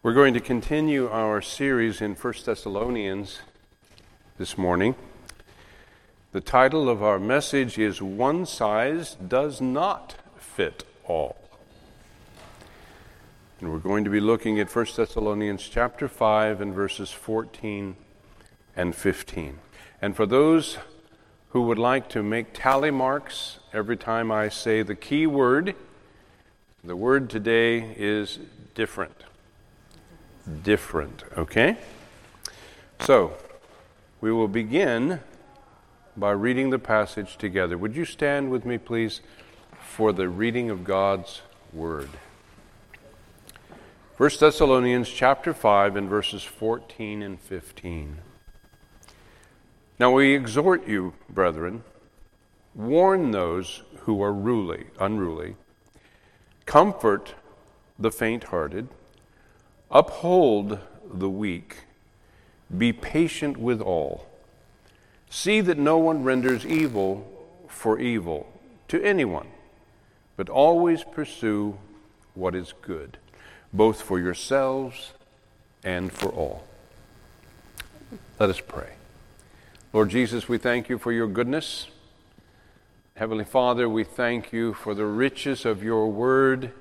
[0.00, 3.40] We're going to continue our series in 1 Thessalonians
[4.38, 4.94] this morning.
[6.30, 11.36] The title of our message is One Size Does Not Fit All.
[13.58, 17.96] And we're going to be looking at 1 Thessalonians chapter 5 and verses 14
[18.76, 19.58] and 15.
[20.00, 20.78] And for those
[21.48, 25.74] who would like to make tally marks every time I say the key word,
[26.84, 28.38] the word today is
[28.76, 29.24] different
[30.62, 31.76] different, okay?
[33.00, 33.36] So,
[34.20, 35.20] we will begin
[36.16, 37.78] by reading the passage together.
[37.78, 39.20] Would you stand with me, please,
[39.80, 41.42] for the reading of God's
[41.72, 42.08] Word?
[44.16, 48.18] 1 Thessalonians chapter 5 and verses 14 and 15.
[50.00, 51.84] Now we exhort you, brethren,
[52.74, 55.54] warn those who are ruly, unruly,
[56.66, 57.34] comfort
[57.96, 58.88] the faint-hearted,
[59.90, 60.78] Uphold
[61.12, 61.78] the weak.
[62.76, 64.26] Be patient with all.
[65.30, 67.26] See that no one renders evil
[67.68, 68.52] for evil
[68.88, 69.48] to anyone,
[70.36, 71.78] but always pursue
[72.34, 73.18] what is good,
[73.72, 75.12] both for yourselves
[75.82, 76.64] and for all.
[78.38, 78.92] Let us pray.
[79.92, 81.88] Lord Jesus, we thank you for your goodness.
[83.14, 86.72] Heavenly Father, we thank you for the riches of your word.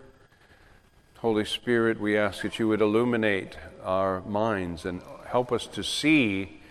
[1.22, 6.62] Holy Spirit, we ask that you would illuminate our minds and help us to see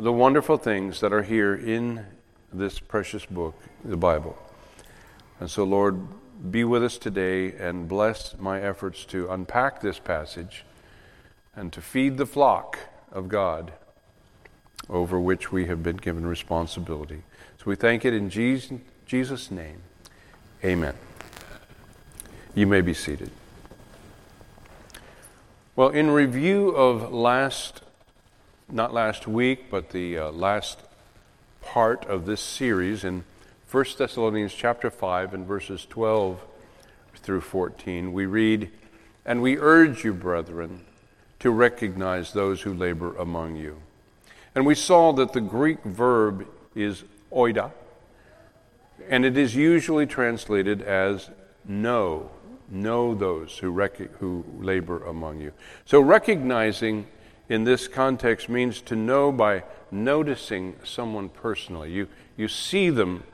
[0.00, 2.04] the wonderful things that are here in
[2.52, 4.36] this precious book, the Bible.
[5.38, 6.08] And so, Lord,
[6.50, 10.64] be with us today and bless my efforts to unpack this passage
[11.54, 12.80] and to feed the flock
[13.12, 13.72] of God
[14.88, 17.22] over which we have been given responsibility.
[17.58, 19.82] So we thank it in Jesus' name.
[20.64, 20.94] Amen.
[22.56, 23.30] You may be seated.
[25.76, 27.82] Well, in review of last,
[28.70, 30.78] not last week, but the uh, last
[31.62, 33.24] part of this series in
[33.68, 36.40] 1 Thessalonians chapter 5 and verses 12
[37.16, 38.70] through 14, we read,
[39.26, 40.84] And we urge you, brethren,
[41.40, 43.78] to recognize those who labor among you.
[44.54, 46.46] And we saw that the Greek verb
[46.76, 47.02] is
[47.32, 47.72] oida,
[49.08, 51.30] and it is usually translated as
[51.64, 52.30] know
[52.70, 55.52] know those who, rec- who labor among you.
[55.84, 57.06] So, recognizing
[57.48, 61.92] in this context means to know by noticing someone personally.
[61.92, 63.24] You, you see them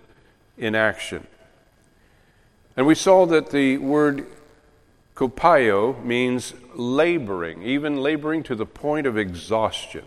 [0.58, 1.26] in action.
[2.76, 4.26] And we saw that the word
[5.14, 10.04] kopaio means laboring, even laboring to the point of exhaustion.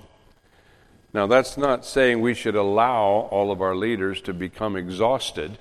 [1.14, 5.60] Now, that's not saying we should allow all of our leaders to become exhausted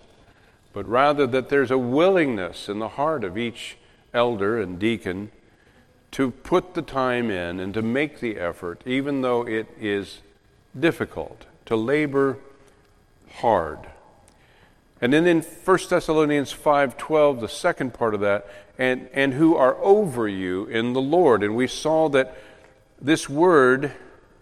[0.72, 3.76] but rather that there's a willingness in the heart of each
[4.14, 5.30] elder and deacon
[6.12, 10.20] to put the time in and to make the effort, even though it is
[10.78, 12.38] difficult, to labor
[13.36, 13.78] hard.
[15.00, 18.46] And then in 1 Thessalonians 5:12, the second part of that,
[18.78, 21.42] and, and who are over you in the Lord.
[21.42, 22.36] And we saw that
[23.00, 23.92] this word,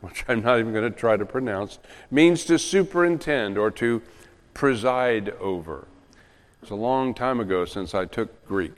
[0.00, 1.78] which I'm not even going to try to pronounce,
[2.10, 4.02] means to superintend or to
[4.52, 5.86] preside over.
[6.62, 8.76] It's a long time ago since I took Greek,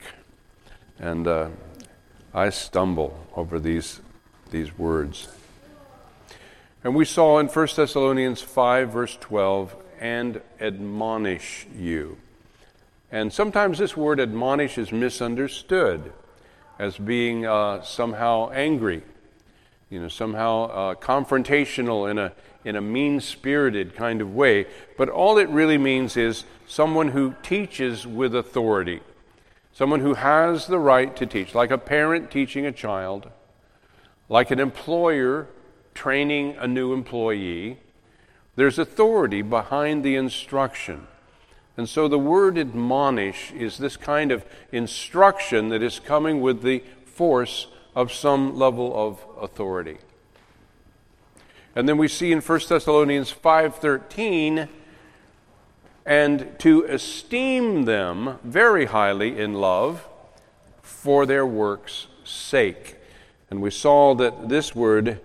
[0.99, 1.49] and uh,
[2.33, 3.99] I stumble over these,
[4.51, 5.27] these words.
[6.85, 12.17] And we saw in 1 Thessalonians 5, verse 12, and admonish you.
[13.11, 16.13] And sometimes this word admonish is misunderstood
[16.79, 19.03] as being uh, somehow angry,
[19.89, 22.31] you know, somehow uh, confrontational in a,
[22.65, 24.65] in a mean spirited kind of way.
[24.97, 29.01] But all it really means is someone who teaches with authority,
[29.73, 33.29] someone who has the right to teach, like a parent teaching a child,
[34.29, 35.47] like an employer
[35.93, 37.77] training a new employee.
[38.55, 41.07] There's authority behind the instruction.
[41.75, 46.83] And so the word admonish is this kind of instruction that is coming with the
[47.05, 49.97] force of some level of authority.
[51.75, 54.67] And then we see in 1 Thessalonians 5:13
[56.05, 60.07] and to esteem them very highly in love
[60.81, 62.97] for their works' sake.
[63.49, 65.19] And we saw that this word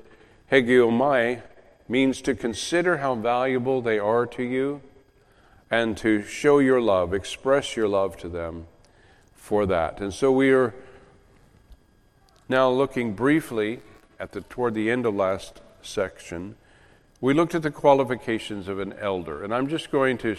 [0.50, 1.42] hegeomai
[1.88, 4.80] means to consider how valuable they are to you
[5.70, 8.66] and to show your love, express your love to them
[9.34, 10.00] for that.
[10.00, 10.74] And so we are
[12.48, 13.80] now looking briefly
[14.18, 16.56] at the toward the end of last section,
[17.20, 19.42] we looked at the qualifications of an elder.
[19.42, 20.36] And I'm just going to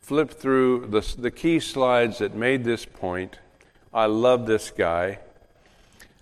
[0.00, 3.38] flip through the, the key slides that made this point.
[3.92, 5.18] I love this guy.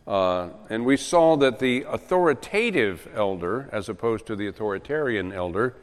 [0.07, 5.77] Uh, and we saw that the authoritative elder, as opposed to the authoritarian elder,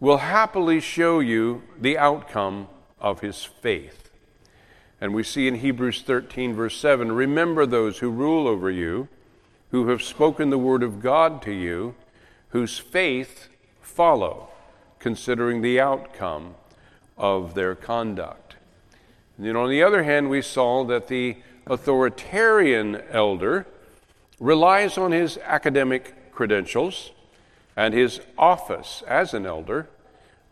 [0.00, 2.68] will happily show you the outcome
[2.98, 4.10] of his faith.
[5.00, 9.08] And we see in Hebrews 13, verse 7 Remember those who rule over you,
[9.74, 11.96] who have spoken the word of God to you,
[12.50, 13.48] whose faith
[13.82, 14.50] follow,
[15.00, 16.54] considering the outcome
[17.18, 18.54] of their conduct.
[19.36, 23.66] And then on the other hand, we saw that the authoritarian elder
[24.38, 27.10] relies on his academic credentials
[27.76, 29.88] and his office as an elder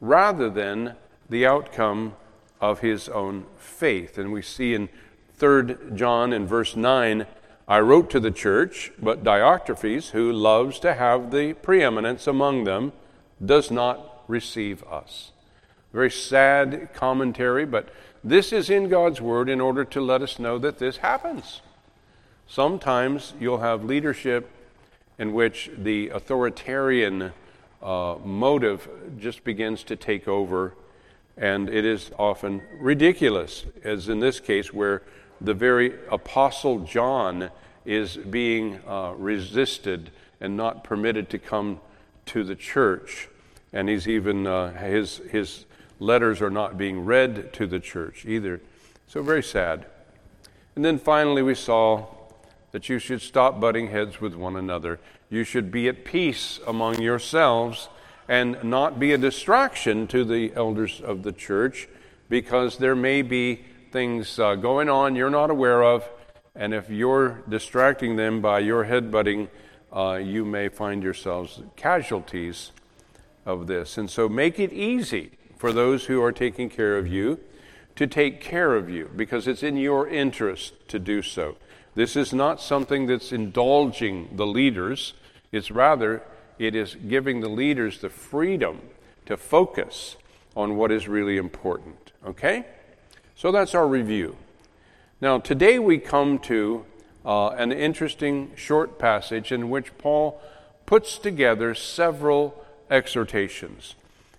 [0.00, 0.96] rather than
[1.30, 2.16] the outcome
[2.60, 4.18] of his own faith.
[4.18, 4.88] And we see in
[5.36, 7.24] 3 John in verse 9
[7.72, 12.92] I wrote to the church, but Diotrephes, who loves to have the preeminence among them,
[13.42, 15.30] does not receive us.
[15.90, 17.88] Very sad commentary, but
[18.22, 21.62] this is in God's Word in order to let us know that this happens.
[22.46, 24.50] Sometimes you'll have leadership
[25.18, 27.32] in which the authoritarian
[27.82, 28.86] uh, motive
[29.18, 30.74] just begins to take over,
[31.38, 35.00] and it is often ridiculous, as in this case, where
[35.40, 37.50] the very Apostle John
[37.84, 41.80] is being uh, resisted and not permitted to come
[42.26, 43.28] to the church.
[43.72, 45.64] And he's even, uh, his, his
[45.98, 48.60] letters are not being read to the church either.
[49.06, 49.86] So, very sad.
[50.74, 52.06] And then finally, we saw
[52.72, 54.98] that you should stop butting heads with one another.
[55.28, 57.88] You should be at peace among yourselves
[58.28, 61.88] and not be a distraction to the elders of the church
[62.28, 66.08] because there may be things uh, going on you're not aware of.
[66.54, 69.48] And if you're distracting them by your headbutting,
[69.92, 72.72] uh, you may find yourselves casualties
[73.46, 73.98] of this.
[73.98, 77.40] And so make it easy for those who are taking care of you
[77.96, 81.56] to take care of you because it's in your interest to do so.
[81.94, 85.12] This is not something that's indulging the leaders,
[85.50, 86.22] it's rather,
[86.58, 88.80] it is giving the leaders the freedom
[89.26, 90.16] to focus
[90.56, 92.12] on what is really important.
[92.26, 92.64] Okay?
[93.34, 94.36] So that's our review.
[95.22, 96.84] Now, today we come to
[97.24, 100.42] uh, an interesting short passage in which Paul
[100.84, 102.60] puts together several
[102.90, 103.94] exhortations.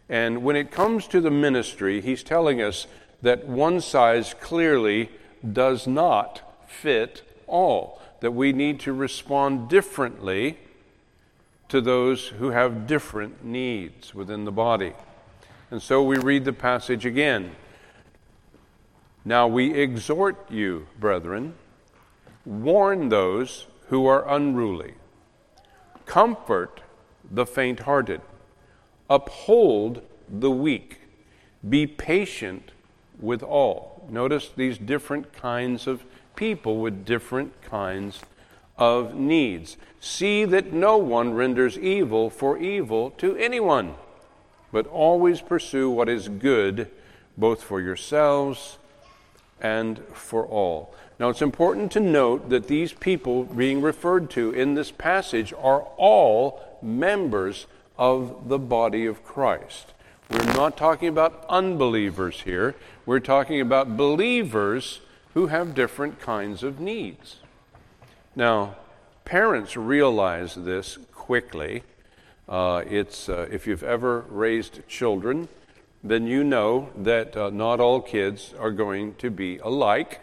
[0.10, 2.86] And when it comes to the ministry, he's telling us
[3.22, 5.10] that one size clearly
[5.54, 10.58] does not fit all, that we need to respond differently
[11.70, 14.92] to those who have different needs within the body.
[15.72, 17.56] And so we read the passage again.
[19.26, 21.56] Now we exhort you, brethren,
[22.46, 24.96] warn those who are unruly,
[26.06, 26.82] comfort
[27.32, 28.22] the faint hearted
[29.10, 31.02] Uphold the weak.
[31.68, 32.72] Be patient
[33.20, 34.08] with all.
[34.10, 36.04] Notice these different kinds of
[36.36, 38.22] people with different kinds
[38.78, 39.78] of needs.
[40.00, 43.96] See that no one renders evil for evil to anyone,
[44.72, 46.90] but always pursue what is good,
[47.38, 48.80] both for yourselves
[49.64, 50.94] and for all.
[51.20, 55.88] Now, it's important to note that these people being referred to in this passage are
[55.98, 57.66] all members
[57.98, 59.94] of the body of Christ.
[60.30, 62.76] We're not talking about unbelievers here.
[63.06, 65.00] We're talking about believers
[65.34, 67.38] who have different kinds of needs.
[68.36, 68.76] Now,
[69.26, 71.84] parents realize this quickly.
[72.50, 75.48] Uh, it's, uh, if you've ever raised children,
[76.04, 80.20] then you know that uh, not all kids are going to be alike.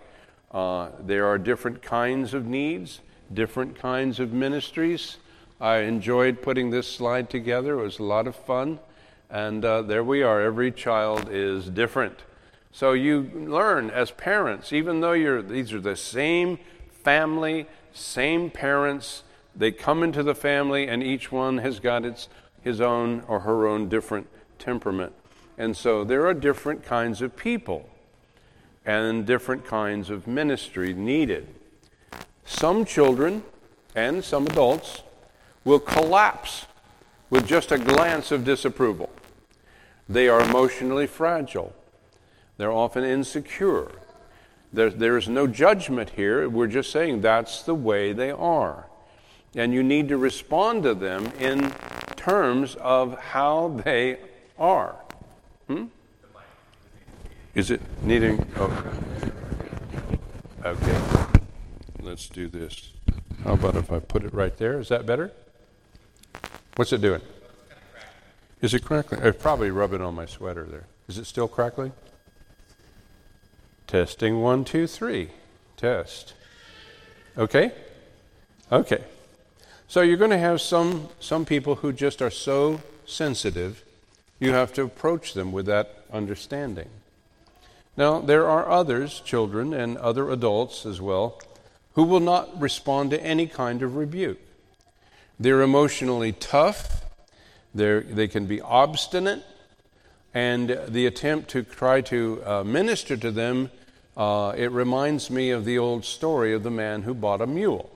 [0.51, 3.01] Uh, there are different kinds of needs,
[3.33, 5.17] different kinds of ministries.
[5.61, 7.79] I enjoyed putting this slide together.
[7.79, 8.79] It was a lot of fun.
[9.31, 10.41] And uh, there we are.
[10.41, 12.19] Every child is different.
[12.73, 16.59] So you learn as parents, even though you're, these are the same
[16.91, 19.23] family, same parents,
[19.57, 22.29] they come into the family, and each one has got its,
[22.63, 25.13] his own or her own different temperament.
[25.61, 27.87] And so there are different kinds of people
[28.87, 31.49] and different kinds of ministry needed.
[32.47, 33.43] Some children
[33.95, 35.03] and some adults
[35.67, 36.65] will collapse
[37.29, 39.11] with just a glance of disapproval.
[40.09, 41.75] They are emotionally fragile.
[42.57, 43.93] They're often insecure.
[44.73, 46.49] There, there is no judgment here.
[46.49, 48.87] We're just saying that's the way they are.
[49.55, 51.75] And you need to respond to them in
[52.17, 54.21] terms of how they
[54.59, 54.97] are.
[55.71, 55.85] Hmm?
[57.55, 58.45] Is it needing?
[58.57, 58.85] Oh.
[60.65, 61.01] Okay.
[62.01, 62.91] Let's do this.
[63.45, 64.81] How about if I put it right there?
[64.81, 65.31] Is that better?
[66.75, 67.21] What's it doing?
[68.61, 69.23] Is it crackling?
[69.23, 70.87] I probably rub it on my sweater there.
[71.07, 71.93] Is it still crackling?
[73.87, 75.29] Testing one, two, three.
[75.77, 76.35] Test.
[77.39, 77.71] Okay?
[78.73, 79.05] Okay.
[79.87, 83.85] So you're going to have some, some people who just are so sensitive,
[84.41, 86.89] you have to approach them with that understanding.
[87.97, 91.39] Now, there are others, children and other adults as well,
[91.95, 94.41] who will not respond to any kind of rebuke.
[95.39, 97.05] They're emotionally tough,
[97.75, 99.45] they're, they can be obstinate,
[100.33, 103.71] and the attempt to try to uh, minister to them,
[104.17, 107.91] uh, it reminds me of the old story of the man who bought a mule.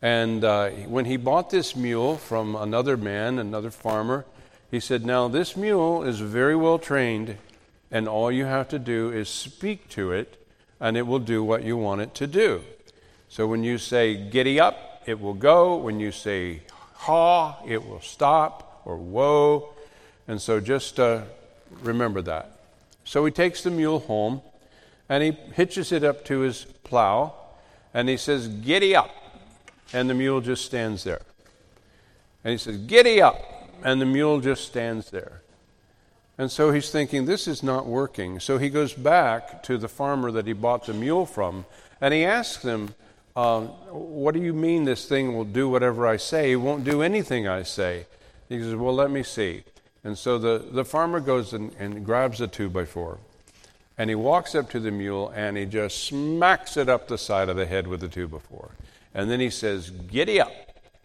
[0.00, 4.24] And uh, when he bought this mule from another man, another farmer,
[4.74, 7.36] he said, Now this mule is very well trained,
[7.90, 10.44] and all you have to do is speak to it,
[10.80, 12.62] and it will do what you want it to do.
[13.28, 15.76] So when you say, Giddy up, it will go.
[15.76, 16.62] When you say,
[16.94, 19.72] Ha, it will stop, or Whoa.
[20.26, 21.22] And so just uh,
[21.82, 22.58] remember that.
[23.04, 24.42] So he takes the mule home,
[25.08, 27.34] and he hitches it up to his plow,
[27.92, 29.10] and he says, Giddy up
[29.94, 31.22] and the mule just stands there.
[32.42, 33.53] And he says, Giddy up!
[33.84, 35.42] And the mule just stands there.
[36.36, 38.40] And so he's thinking, this is not working.
[38.40, 41.64] So he goes back to the farmer that he bought the mule from,
[42.00, 42.94] and he asks him,
[43.36, 46.52] uh, What do you mean this thing will do whatever I say?
[46.52, 48.06] It won't do anything I say.
[48.48, 49.62] He says, Well, let me see.
[50.02, 53.18] And so the, the farmer goes and, and grabs a two by four,
[53.96, 57.48] and he walks up to the mule and he just smacks it up the side
[57.48, 58.72] of the head with the two by four.
[59.14, 60.52] And then he says, Giddy up.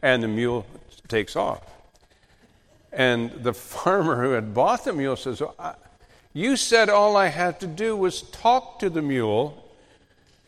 [0.02, 0.66] And the mule
[1.08, 1.62] takes off.
[2.92, 5.42] And the farmer who had bought the mule says,
[6.34, 9.66] You said all I had to do was talk to the mule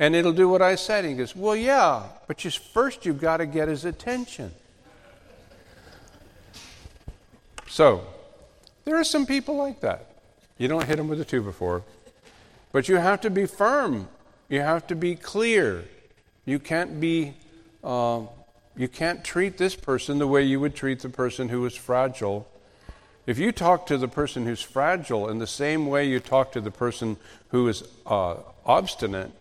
[0.01, 1.05] and it'll do what I said.
[1.05, 4.51] He goes, Well, yeah, but just first you've got to get his attention.
[7.67, 8.05] So,
[8.83, 10.07] there are some people like that.
[10.57, 11.83] You don't hit them with a two before,
[12.71, 14.07] but you have to be firm.
[14.49, 15.85] You have to be clear.
[16.45, 17.35] You can't be
[17.83, 18.21] uh,
[18.75, 22.47] you can't treat this person the way you would treat the person who is fragile.
[23.25, 26.61] If you talk to the person who's fragile in the same way you talk to
[26.61, 27.17] the person
[27.49, 29.31] who is uh, obstinate,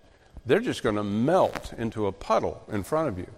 [0.44, 3.28] they're just going to melt into a puddle in front of you.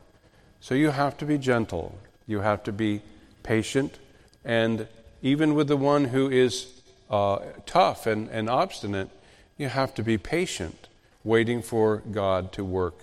[0.60, 1.98] So you have to be gentle.
[2.26, 3.02] You have to be
[3.42, 3.98] patient.
[4.44, 4.86] And
[5.20, 6.80] even with the one who is
[7.10, 9.10] uh, tough and, and obstinate,
[9.58, 10.88] you have to be patient,
[11.24, 12.98] waiting for God to work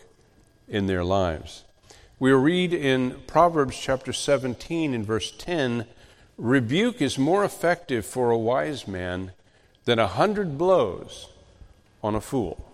[0.68, 1.64] in their lives.
[2.20, 5.86] We read in Proverbs chapter 17 in verse 10
[6.38, 9.32] rebuke is more effective for a wise man
[9.86, 11.30] than a hundred blows
[12.04, 12.66] on a fool.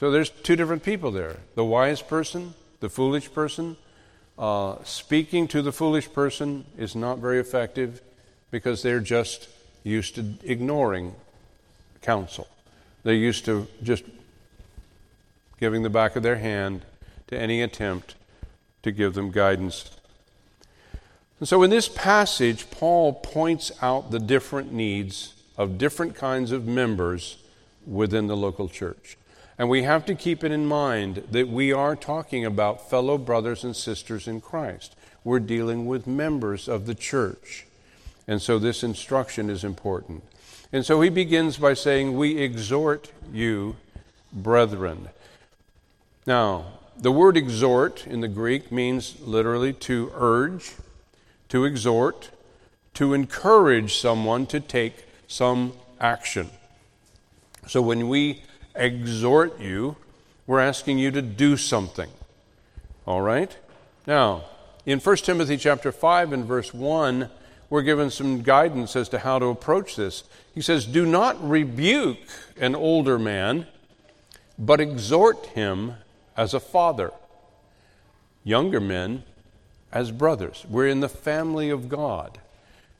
[0.00, 3.76] So there's two different people there the wise person, the foolish person.
[4.38, 8.00] Uh, speaking to the foolish person is not very effective
[8.50, 9.48] because they're just
[9.84, 11.14] used to ignoring
[12.00, 12.48] counsel.
[13.02, 14.04] They're used to just
[15.60, 16.86] giving the back of their hand
[17.26, 18.14] to any attempt
[18.88, 19.90] to give them guidance.
[21.38, 26.66] And so in this passage, Paul points out the different needs of different kinds of
[26.66, 27.36] members
[27.86, 29.16] within the local church.
[29.58, 33.64] And we have to keep it in mind that we are talking about fellow brothers
[33.64, 34.94] and sisters in Christ.
[35.24, 37.66] We're dealing with members of the church.
[38.26, 40.22] And so this instruction is important.
[40.72, 43.76] And so he begins by saying, We exhort you,
[44.32, 45.08] brethren.
[46.26, 46.66] Now,
[47.00, 50.72] the word exhort in the Greek means literally to urge,
[51.48, 52.30] to exhort,
[52.94, 56.50] to encourage someone to take some action.
[57.68, 58.42] So when we
[58.74, 59.96] exhort you,
[60.46, 62.10] we're asking you to do something.
[63.06, 63.56] All right?
[64.06, 64.44] Now,
[64.84, 67.30] in 1 Timothy chapter 5 and verse 1,
[67.70, 70.24] we're given some guidance as to how to approach this.
[70.54, 72.18] He says, Do not rebuke
[72.58, 73.66] an older man,
[74.58, 75.94] but exhort him
[76.38, 77.10] as a father,
[78.44, 79.24] younger men
[79.92, 80.64] as brothers.
[80.70, 82.38] We're in the family of God,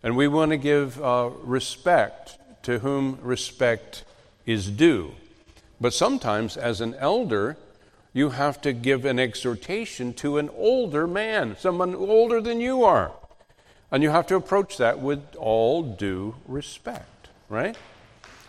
[0.02, 4.04] and we want to give uh, respect to whom respect
[4.44, 5.12] is due.
[5.80, 7.56] But sometimes, as an elder,
[8.12, 13.12] you have to give an exhortation to an older man, someone older than you are.
[13.92, 17.76] And you have to approach that with all due respect, right?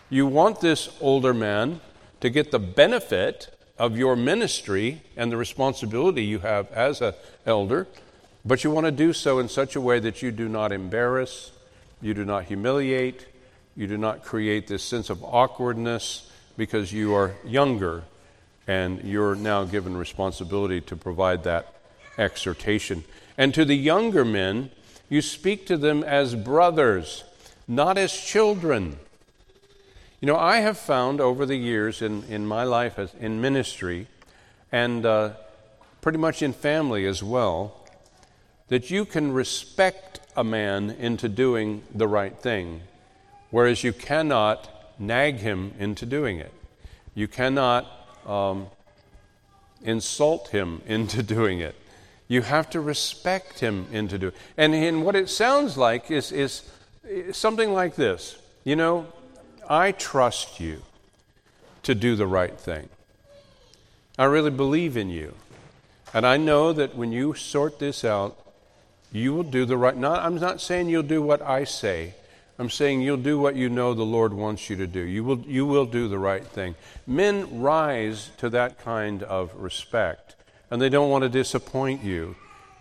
[0.08, 1.80] You want this older man
[2.20, 7.14] to get the benefit of your ministry and the responsibility you have as an
[7.46, 7.86] elder,
[8.44, 11.50] but you want to do so in such a way that you do not embarrass,
[12.02, 13.26] you do not humiliate,
[13.74, 18.04] you do not create this sense of awkwardness because you are younger
[18.66, 21.74] and you're now given responsibility to provide that
[22.18, 23.02] exhortation.
[23.38, 24.70] And to the younger men,
[25.08, 27.24] you speak to them as brothers,
[27.66, 28.98] not as children.
[30.20, 34.06] You know, I have found over the years in, in my life as in ministry,
[34.70, 35.30] and uh,
[36.02, 37.74] pretty much in family as well,
[38.68, 42.82] that you can respect a man into doing the right thing,
[43.48, 46.52] whereas you cannot nag him into doing it.
[47.14, 47.86] You cannot
[48.26, 48.66] um,
[49.82, 51.74] insult him into doing it.
[52.28, 54.40] You have to respect him into doing it.
[54.58, 56.70] And, and what it sounds like is, is
[57.32, 59.06] something like this You know,
[59.70, 60.82] I trust you
[61.84, 62.88] to do the right thing.
[64.18, 65.34] I really believe in you.
[66.12, 68.36] And I know that when you sort this out,
[69.12, 69.96] you will do the right.
[69.96, 72.14] Not, I'm not saying you'll do what I say.
[72.58, 75.00] I'm saying you'll do what you know the Lord wants you to do.
[75.00, 76.74] You will, you will do the right thing.
[77.06, 80.34] Men rise to that kind of respect,
[80.68, 82.34] and they don't want to disappoint you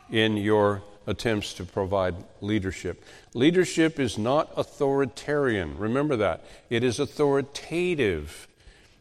[0.10, 3.04] in your attempts to provide leadership.
[3.34, 5.78] Leadership is not authoritarian.
[5.78, 6.44] Remember that.
[6.70, 8.48] It is authoritative.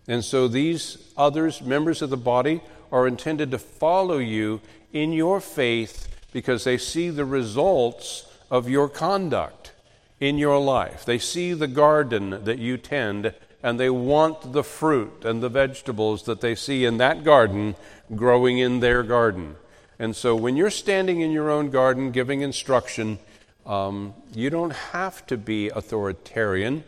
[0.06, 4.60] And so these others, members of the body, are intended to follow you
[4.92, 9.72] in your faith because they see the results of your conduct
[10.20, 11.04] in your life.
[11.04, 16.24] They see the garden that you tend and they want the fruit and the vegetables
[16.24, 17.74] that they see in that garden
[18.14, 19.56] growing in their garden.
[19.98, 23.18] And so when you're standing in your own garden giving instruction,
[23.66, 26.84] um, you don't have to be authoritarian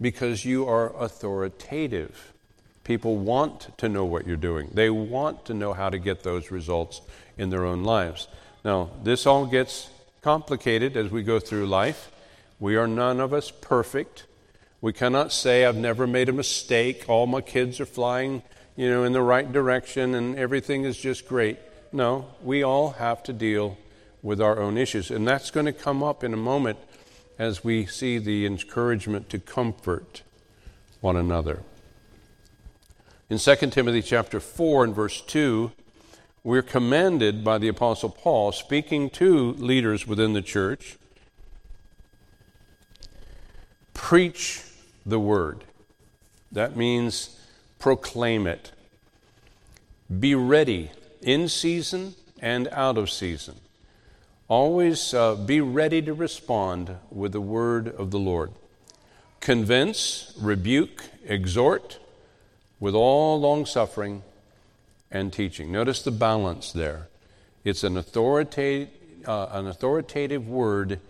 [0.00, 2.32] because you are authoritative.
[2.84, 6.50] People want to know what you're doing, they want to know how to get those
[6.50, 7.00] results
[7.38, 8.28] in their own lives.
[8.64, 9.88] Now, this all gets
[10.22, 12.10] complicated as we go through life.
[12.58, 14.24] We are none of us perfect.
[14.82, 18.42] We cannot say, I've never made a mistake, all my kids are flying
[18.76, 21.58] you know, in the right direction and everything is just great.
[21.92, 23.76] No, we all have to deal
[24.22, 25.10] with our own issues.
[25.10, 26.78] And that's going to come up in a moment
[27.38, 30.22] as we see the encouragement to comfort
[31.00, 31.62] one another.
[33.28, 35.72] In 2 Timothy chapter 4 and verse 2,
[36.44, 40.96] we're commanded by the Apostle Paul, speaking to leaders within the church,
[43.94, 44.64] preach
[45.04, 45.64] the word.
[46.52, 47.38] That means
[47.78, 48.72] proclaim it.
[50.18, 50.90] Be ready
[51.22, 53.56] in season and out of season.
[54.48, 58.50] Always uh, be ready to respond with the word of the Lord.
[59.40, 61.98] Convince, rebuke, exhort
[62.80, 64.22] with all long suffering
[65.10, 65.70] and teaching.
[65.70, 67.08] Notice the balance there.
[67.64, 71.00] It's an uh, an authoritative word,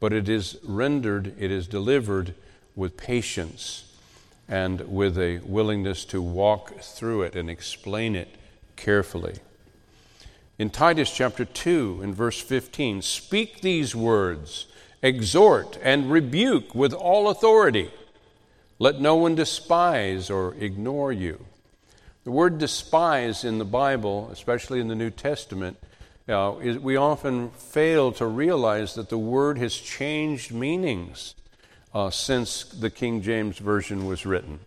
[0.00, 2.34] but it is rendered, it is delivered
[2.74, 3.84] with patience
[4.48, 8.34] and with a willingness to walk through it and explain it
[8.76, 9.38] carefully.
[10.58, 14.66] In Titus chapter 2, in verse 15, speak these words,
[15.02, 17.92] exhort and rebuke with all authority.
[18.80, 21.46] Let no one despise or ignore you.
[22.24, 25.78] The word despise in the Bible, especially in the New Testament,
[26.28, 31.36] uh, is, we often fail to realize that the word has changed meanings
[31.94, 34.58] uh, since the King James Version was written.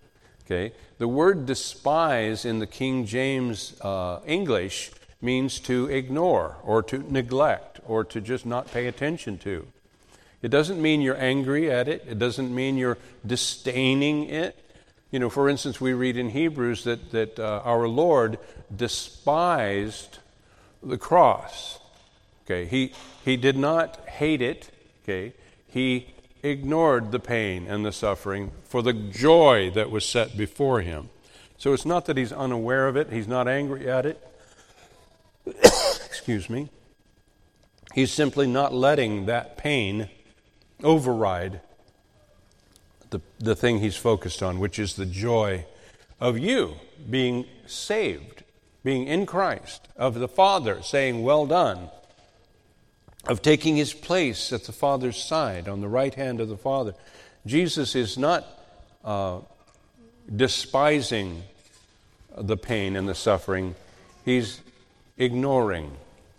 [0.46, 0.74] Okay?
[1.00, 4.92] The word despise in the King James uh, English
[5.22, 9.68] means to ignore or to neglect or to just not pay attention to.
[10.42, 14.58] It doesn't mean you're angry at it, it doesn't mean you're disdaining it.
[15.12, 18.40] You know, for instance, we read in Hebrews that, that uh, our Lord
[18.76, 20.20] despised
[20.82, 21.80] the cross.
[22.46, 24.70] Okay, he, he did not hate it.
[25.04, 25.34] Okay,
[25.68, 26.08] he
[26.44, 31.10] ignored the pain and the suffering for the joy that was set before him.
[31.58, 34.28] So it's not that he's unaware of it, he's not angry at it,
[36.06, 36.70] excuse me,
[37.94, 40.10] he's simply not letting that pain
[40.84, 41.62] override
[43.10, 45.66] the, the thing he's focused on, which is the joy
[46.20, 46.76] of you
[47.10, 48.44] being saved,
[48.84, 51.90] being in Christ, of the Father saying, Well done,
[53.28, 56.94] of taking his place at the Father's side, on the right hand of the Father.
[57.46, 58.46] Jesus is not
[59.04, 59.40] uh,
[60.34, 61.44] despising
[62.38, 63.76] the pain and the suffering,
[64.24, 64.62] he's
[65.22, 65.92] ignoring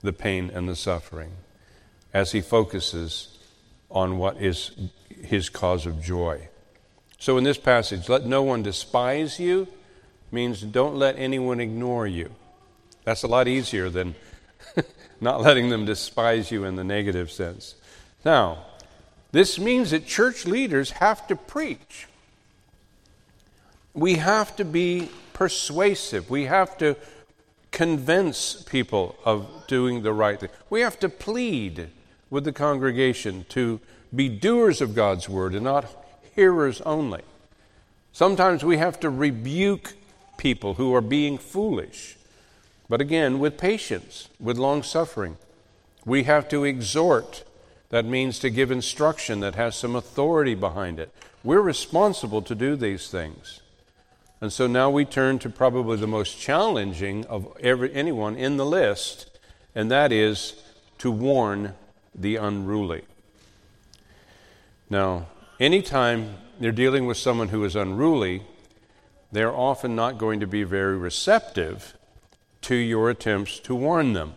[0.02, 1.30] the pain and the suffering
[2.12, 3.38] as he focuses
[3.90, 4.72] on what is
[5.24, 6.48] his cause of joy.
[7.18, 9.68] So, in this passage, let no one despise you
[10.32, 12.32] means don't let anyone ignore you.
[13.04, 14.16] That's a lot easier than
[15.20, 17.76] not letting them despise you in the negative sense.
[18.24, 18.64] Now,
[19.30, 22.08] this means that church leaders have to preach.
[23.94, 26.28] We have to be persuasive.
[26.28, 26.96] We have to
[27.72, 30.50] convince people of doing the right thing.
[30.70, 31.88] We have to plead
[32.30, 33.80] with the congregation to
[34.14, 35.86] be doers of God's word and not
[36.34, 37.22] hearers only.
[38.12, 39.94] Sometimes we have to rebuke
[40.36, 42.16] people who are being foolish.
[42.88, 45.38] but again, with patience, with long suffering.
[46.04, 47.42] We have to exhort.
[47.88, 51.10] That means to give instruction that has some authority behind it.
[51.42, 53.61] We're responsible to do these things.
[54.42, 58.66] And so now we turn to probably the most challenging of every, anyone in the
[58.66, 59.30] list,
[59.72, 60.60] and that is
[60.98, 61.74] to warn
[62.12, 63.04] the unruly.
[64.90, 65.28] Now,
[65.60, 68.42] anytime they're dealing with someone who is unruly,
[69.30, 71.96] they're often not going to be very receptive
[72.62, 74.34] to your attempts to warn them.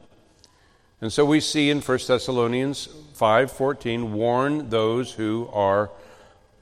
[1.01, 5.89] And so we see in 1 Thessalonians 5:14 warn those who are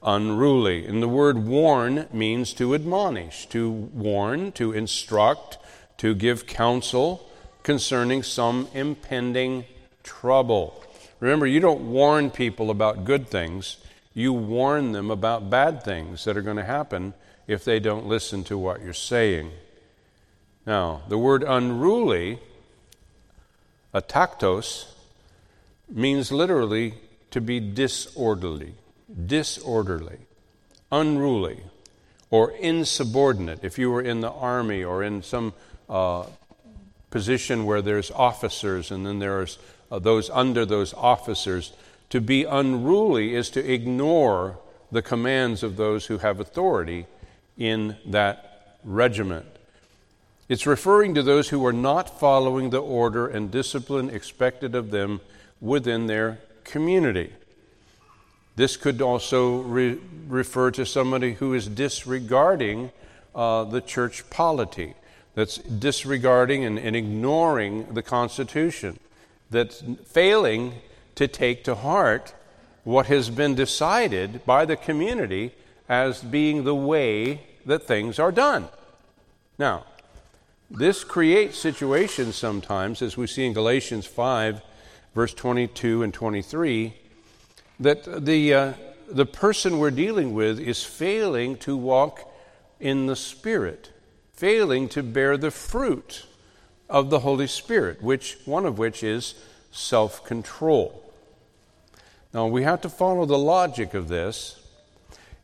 [0.04, 0.86] unruly.
[0.86, 5.58] And the word warn means to admonish, to warn, to instruct,
[5.98, 7.30] to give counsel
[7.64, 9.66] concerning some impending
[10.04, 10.84] trouble.
[11.20, 13.78] Remember, you don't warn people about good things,
[14.14, 17.14] you warn them about bad things that are going to happen
[17.48, 19.52] if they don't listen to what you're saying.
[20.66, 22.40] Now, the word unruly,
[23.94, 24.86] ataktos,
[25.90, 26.96] means literally
[27.32, 28.76] to be disorderly,
[29.26, 30.20] disorderly,
[30.92, 31.62] unruly,
[32.30, 33.64] or insubordinate.
[33.64, 35.54] If you were in the army or in some
[35.90, 36.26] uh,
[37.12, 39.60] position where there's officers and then there's
[39.92, 41.74] uh, those under those officers,
[42.10, 44.58] to be unruly is to ignore
[44.92, 47.06] the commands of those who have authority
[47.58, 49.46] in that regiment.
[50.50, 55.22] It's referring to those who are not following the order and discipline expected of them
[55.62, 57.34] within their community.
[58.56, 62.92] This could also re- refer to somebody who is disregarding
[63.34, 64.94] uh, the church polity,
[65.34, 69.00] that's disregarding and, and ignoring the Constitution,
[69.50, 70.76] that's failing
[71.16, 72.34] to take to heart
[72.84, 75.52] what has been decided by the community
[75.90, 78.68] as being the way that things are done.
[79.58, 79.86] Now,
[80.70, 84.62] this creates situations sometimes, as we see in Galatians 5,
[85.14, 86.94] verse 22 and 23,
[87.84, 88.74] that the, uh,
[89.10, 92.32] the person we're dealing with is failing to walk
[92.80, 93.92] in the Spirit,
[94.34, 96.26] failing to bear the fruit
[96.90, 99.36] of the Holy Spirit, which one of which is
[99.72, 101.04] self control.
[102.34, 104.60] Now, we have to follow the logic of this.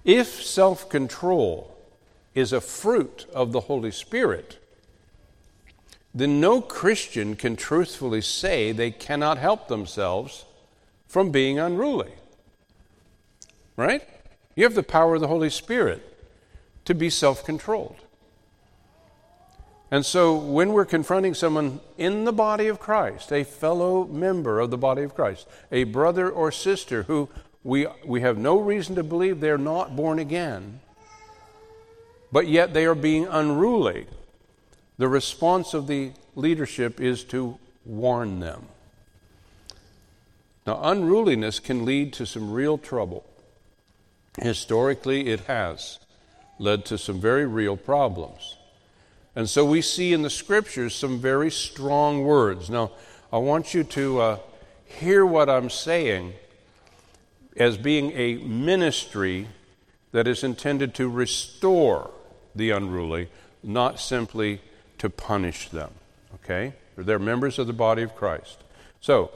[0.04, 1.76] If self control
[2.36, 4.58] is a fruit of the Holy Spirit,
[6.14, 10.46] then no Christian can truthfully say they cannot help themselves
[11.08, 12.14] from being unruly.
[13.80, 14.04] Right?
[14.58, 16.04] You have the power of the Holy Spirit
[16.84, 17.96] to be self controlled.
[19.90, 24.70] And so, when we're confronting someone in the body of Christ, a fellow member of
[24.70, 27.30] the body of Christ, a brother or sister who
[27.64, 30.82] we, we have no reason to believe they're not born again,
[32.34, 34.08] but yet they are being unruly,
[34.98, 38.66] the response of the leadership is to warn them.
[40.68, 43.24] Now, unruliness can lead to some real trouble.
[44.42, 46.00] Historically, it has
[46.58, 48.58] led to some very real problems.
[49.36, 52.70] And so we see in the scriptures some very strong words.
[52.70, 52.92] Now,
[53.32, 54.40] I want you to uh,
[54.86, 56.34] hear what I'm saying
[57.56, 59.48] as being a ministry
[60.12, 62.12] that is intended to restore
[62.56, 63.30] the unruly,
[63.64, 64.62] not simply
[64.98, 65.92] to punish them.
[66.36, 66.74] Okay?
[66.98, 68.58] They're members of the body of Christ.
[69.00, 69.32] So,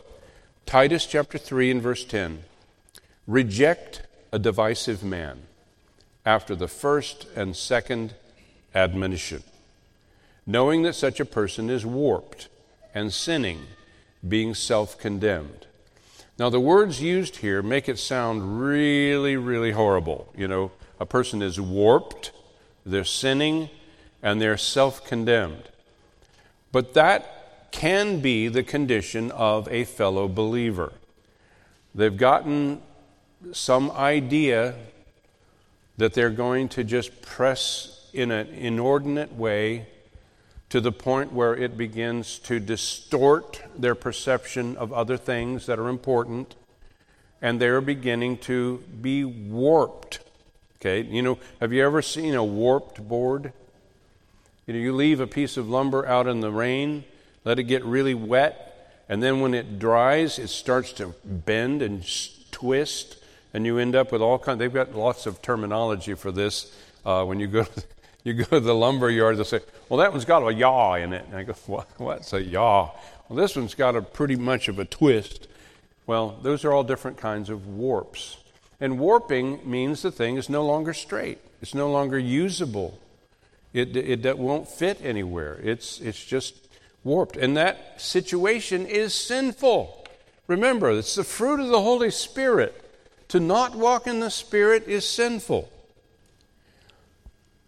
[0.66, 2.44] Titus chapter 3 and verse 10
[3.28, 4.02] reject
[4.34, 5.44] a divisive man
[6.26, 8.14] after the first and second
[8.76, 9.44] admonition
[10.46, 12.50] knowing that such a person is warped
[12.94, 13.62] and sinning,
[14.28, 15.68] being self condemned.
[16.38, 20.32] Now, the words used here make it sound really, really horrible.
[20.36, 22.32] You know, a person is warped,
[22.86, 23.70] they're sinning,
[24.22, 25.70] and they're self condemned.
[26.72, 30.94] But that can be the condition of a fellow believer.
[31.96, 32.82] They've gotten
[33.52, 34.76] some idea
[35.98, 39.88] that they're going to just press in an inordinate way
[40.70, 45.90] to the point where it begins to distort their perception of other things that are
[45.90, 46.56] important,
[47.42, 50.20] and they're beginning to be warped.
[50.80, 53.54] Okay, you know, have you ever seen a warped board?
[54.66, 57.04] You know, you leave a piece of lumber out in the rain,
[57.46, 62.04] let it get really wet, and then when it dries, it starts to bend and
[62.52, 63.18] twist,
[63.54, 64.60] and you end up with all kinds.
[64.60, 66.76] They've got lots of terminology for this.
[67.06, 67.84] Uh, when you go to
[68.24, 71.14] you go to the lumber yard, they'll say, Well, that one's got a yaw in
[71.14, 71.26] it.
[71.28, 72.92] And I go, what, What's a yaw?
[73.30, 75.48] Well, this one's got a pretty much of a twist.
[76.06, 78.38] Well, those are all different kinds of warps.
[78.80, 83.00] And warping means the thing is no longer straight, it's no longer usable.
[83.74, 85.60] It, it, it won't fit anywhere.
[85.64, 86.68] It's, it's just
[87.04, 87.38] warped.
[87.38, 90.06] And that situation is sinful.
[90.46, 92.83] Remember, it's the fruit of the Holy Spirit.
[93.34, 95.68] To not walk in the Spirit is sinful.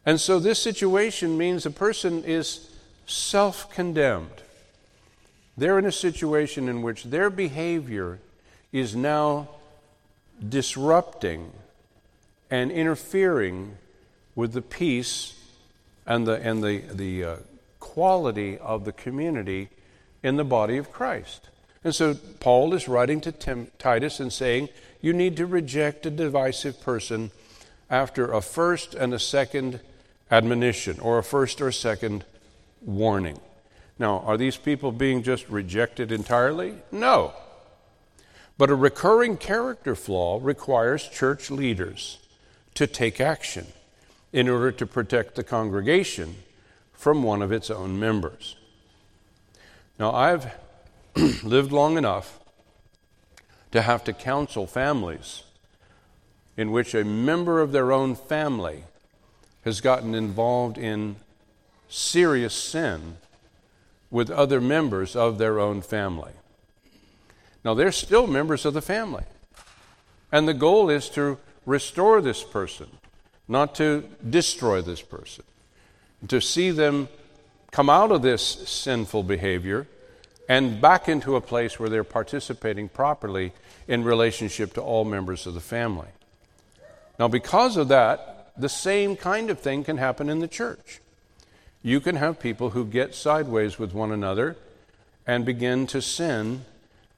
[0.05, 2.69] And so this situation means a person is
[3.07, 4.43] self condemned.
[5.57, 8.19] They're in a situation in which their behavior
[8.71, 9.49] is now
[10.47, 11.51] disrupting
[12.51, 13.79] and interfering
[14.35, 15.33] with the peace
[16.05, 17.35] and the, and the, the uh,
[17.79, 19.69] quality of the community
[20.21, 21.49] in the body of Christ.
[21.83, 24.69] And so Paul is writing to Tim, Titus and saying,
[25.01, 27.31] You need to reject a divisive person
[27.89, 29.79] after a first and a second
[30.31, 32.25] admonition, or a first or second
[32.81, 33.39] warning.
[33.99, 36.75] Now, are these people being just rejected entirely?
[36.91, 37.33] No.
[38.57, 42.17] But a recurring character flaw requires church leaders
[42.73, 43.67] to take action
[44.33, 46.35] in order to protect the congregation
[46.93, 48.55] from one of its own members.
[49.99, 50.53] Now, I've
[51.43, 52.39] lived long enough
[53.75, 55.43] to have to counsel families
[56.55, 58.85] in which a member of their own family
[59.65, 61.17] has gotten involved in
[61.89, 63.17] serious sin
[64.09, 66.31] with other members of their own family.
[67.65, 69.25] Now, they're still members of the family.
[70.31, 72.87] And the goal is to restore this person,
[73.45, 75.43] not to destroy this person,
[76.29, 77.09] to see them
[77.71, 79.85] come out of this sinful behavior
[80.47, 83.51] and back into a place where they're participating properly
[83.87, 86.07] in relationship to all members of the family.
[87.19, 91.01] Now, because of that, the same kind of thing can happen in the church.
[91.81, 94.55] You can have people who get sideways with one another
[95.27, 96.65] and begin to sin,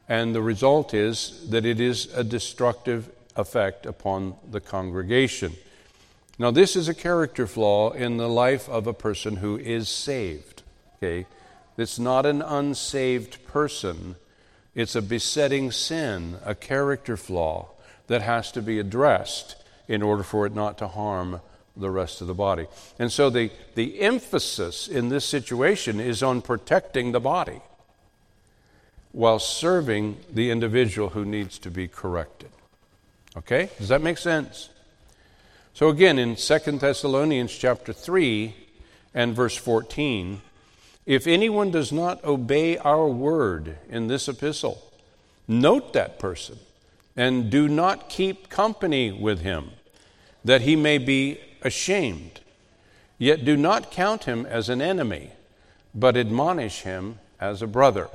[0.07, 5.53] and the result is that it is a destructive effect upon the congregation.
[6.39, 10.63] Now, this is a character flaw in the life of a person who is saved.
[10.97, 11.25] Okay?
[11.77, 14.15] It's not an unsaved person,
[14.73, 17.69] it's a besetting sin, a character flaw
[18.07, 19.55] that has to be addressed
[19.87, 21.39] in order for it not to harm
[21.75, 22.65] the rest of the body.
[22.97, 27.61] And so the, the emphasis in this situation is on protecting the body
[29.11, 32.49] while serving the individual who needs to be corrected.
[33.35, 33.69] Okay?
[33.77, 34.69] Does that make sense?
[35.73, 38.55] So again in 2 Thessalonians chapter 3
[39.13, 40.41] and verse 14,
[41.07, 44.83] if anyone does not obey our word in this epistle,
[45.47, 46.59] note that person
[47.15, 49.71] and do not keep company with him,
[50.43, 52.41] that he may be ashamed.
[53.17, 55.31] Yet do not count him as an enemy,
[55.95, 58.09] but admonish him as a brother.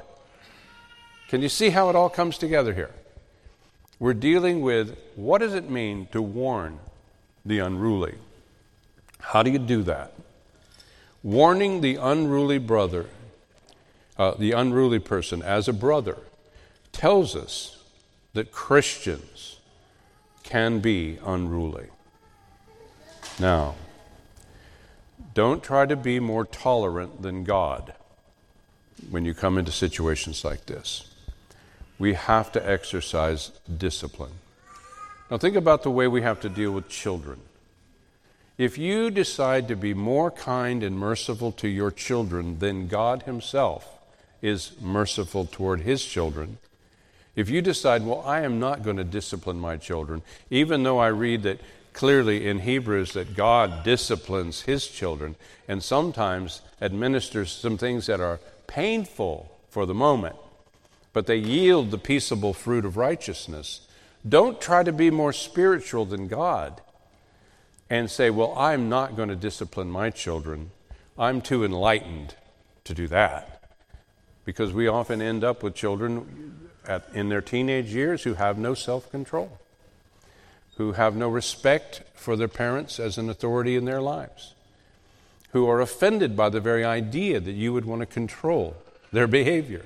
[1.28, 2.92] Can you see how it all comes together here?
[3.98, 6.78] We're dealing with what does it mean to warn
[7.44, 8.16] the unruly?
[9.18, 10.12] How do you do that?
[11.22, 13.06] Warning the unruly brother,
[14.18, 16.18] uh, the unruly person as a brother,
[16.90, 17.78] tells us
[18.34, 19.60] that Christians
[20.42, 21.86] can be unruly.
[23.38, 23.76] Now,
[25.34, 27.94] don't try to be more tolerant than God
[29.10, 31.08] when you come into situations like this.
[31.98, 34.32] We have to exercise discipline.
[35.30, 37.40] Now, think about the way we have to deal with children.
[38.58, 43.98] If you decide to be more kind and merciful to your children than God Himself
[44.40, 46.58] is merciful toward His children,
[47.34, 51.08] if you decide, well, I am not going to discipline my children, even though I
[51.08, 51.60] read that
[51.92, 55.36] clearly in Hebrews that God disciplines his children
[55.68, 60.36] and sometimes administers some things that are painful for the moment,
[61.12, 63.86] but they yield the peaceable fruit of righteousness.
[64.26, 66.80] Don't try to be more spiritual than God
[67.92, 70.70] and say, Well, I'm not going to discipline my children.
[71.18, 72.34] I'm too enlightened
[72.84, 73.62] to do that.
[74.44, 78.74] Because we often end up with children at, in their teenage years who have no
[78.74, 79.58] self control
[80.76, 84.54] who have no respect for their parents as an authority in their lives,
[85.50, 88.76] who are offended by the very idea that you would want to control
[89.12, 89.84] their behavior.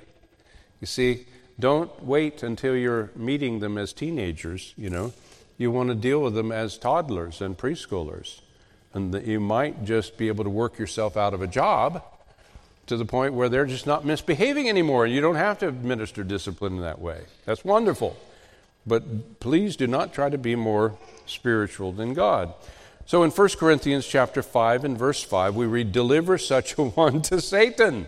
[0.80, 1.26] You see,
[1.58, 5.12] don't wait until you're meeting them as teenagers, you know.
[5.58, 8.40] You want to deal with them as toddlers and preschoolers.
[8.92, 12.02] And that you might just be able to work yourself out of a job
[12.86, 15.04] to the point where they're just not misbehaving anymore.
[15.04, 17.22] and You don't have to administer discipline in that way.
[17.44, 18.16] That's wonderful.
[18.86, 22.54] But please do not try to be more spiritual than God.
[23.04, 27.22] So in 1 Corinthians chapter 5 and verse 5, we read, Deliver such a one
[27.22, 28.06] to Satan.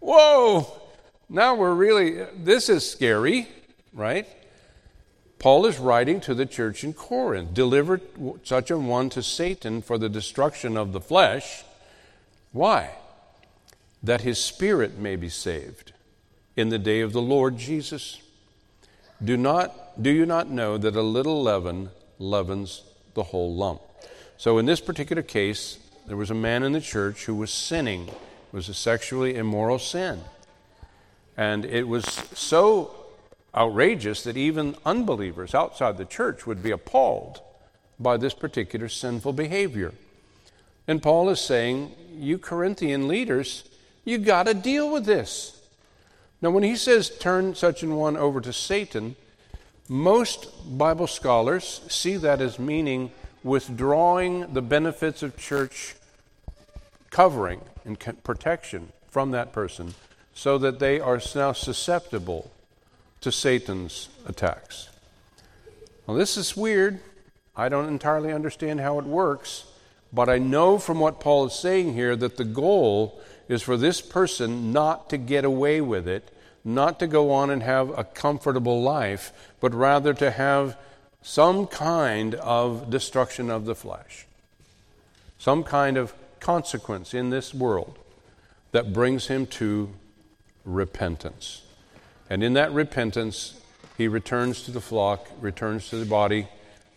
[0.00, 0.80] Whoa!
[1.28, 3.48] Now we're really, this is scary,
[3.92, 4.28] right?
[5.46, 8.00] Paul is writing to the church in Corinth Deliver
[8.42, 11.62] such a one to Satan for the destruction of the flesh.
[12.50, 12.90] Why?
[14.02, 15.92] that his spirit may be saved
[16.56, 18.20] in the day of the Lord Jesus.
[19.22, 22.82] Do, not, do you not know that a little leaven leavens
[23.14, 23.82] the whole lump?
[24.38, 25.78] So, in this particular case,
[26.08, 28.08] there was a man in the church who was sinning.
[28.08, 28.16] It
[28.52, 30.22] was a sexually immoral sin.
[31.36, 32.04] And it was
[32.34, 33.05] so
[33.56, 37.40] outrageous that even unbelievers outside the church would be appalled
[37.98, 39.92] by this particular sinful behavior.
[40.86, 43.64] And Paul is saying, You Corinthian leaders,
[44.04, 45.60] you got to deal with this.
[46.42, 49.16] Now, when he says turn such an one over to Satan,
[49.88, 53.10] most Bible scholars see that as meaning
[53.42, 55.94] withdrawing the benefits of church
[57.10, 59.94] covering and protection from that person
[60.34, 62.50] so that they are now susceptible
[63.20, 64.88] to Satan's attacks.
[66.06, 67.00] Well, this is weird.
[67.56, 69.64] I don't entirely understand how it works,
[70.12, 74.00] but I know from what Paul is saying here that the goal is for this
[74.00, 76.30] person not to get away with it,
[76.64, 80.76] not to go on and have a comfortable life, but rather to have
[81.22, 84.26] some kind of destruction of the flesh,
[85.38, 87.98] some kind of consequence in this world
[88.72, 89.90] that brings him to
[90.64, 91.62] repentance.
[92.28, 93.60] And in that repentance,
[93.96, 96.48] he returns to the flock, returns to the body,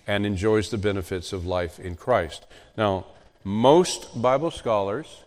[0.07, 2.45] and enjoys the benefits of life in Christ.
[2.75, 3.05] Now,
[3.43, 5.23] most Bible scholars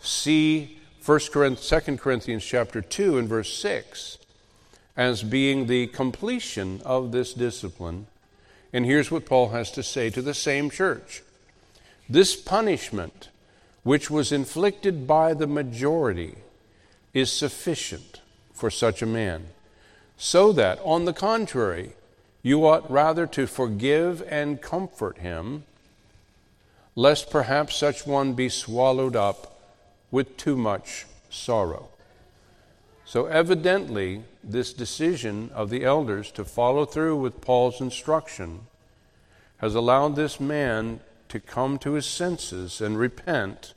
[0.00, 4.18] see 1 Corinthians, 2 Corinthians chapter 2 and verse 6
[4.96, 8.06] as being the completion of this discipline.
[8.72, 11.22] And here's what Paul has to say to the same church.
[12.08, 13.28] This punishment,
[13.82, 16.36] which was inflicted by the majority,
[17.12, 18.20] is sufficient
[18.56, 19.48] for such a man,
[20.16, 21.92] so that, on the contrary,
[22.42, 25.64] you ought rather to forgive and comfort him,
[26.94, 29.60] lest perhaps such one be swallowed up
[30.10, 31.88] with too much sorrow.
[33.04, 38.60] So, evidently, this decision of the elders to follow through with Paul's instruction
[39.58, 43.74] has allowed this man to come to his senses and repent.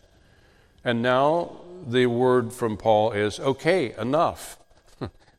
[0.85, 4.58] And now the word from Paul is okay, enough.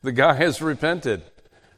[0.03, 1.23] The guy has repented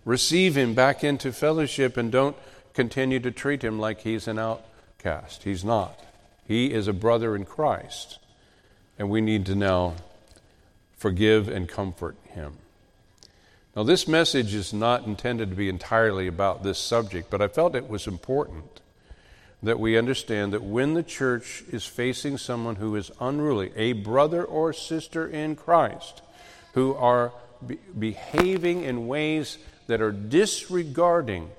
[0.04, 2.36] receive him back into fellowship and don't
[2.74, 5.44] continue to treat him like he's an outcast.
[5.44, 5.98] He's not.
[6.46, 8.18] He is a brother in Christ,
[8.98, 9.94] and we need to now
[10.96, 12.54] forgive and comfort him.
[13.74, 17.74] Now, this message is not intended to be entirely about this subject, but I felt
[17.74, 18.80] it was important
[19.62, 24.44] that we understand that when the church is facing someone who is unruly, a brother
[24.44, 26.20] or sister in Christ,
[26.74, 27.32] who are
[27.66, 31.50] be- behaving in ways that are disregarding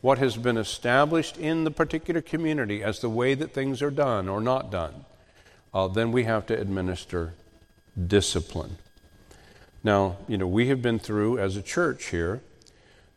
[0.00, 4.28] what has been established in the particular community as the way that things are done
[4.28, 5.04] or not done,
[5.72, 7.34] uh, then we have to administer
[8.06, 8.76] discipline.
[9.84, 12.40] Now, you know, we have been through as a church here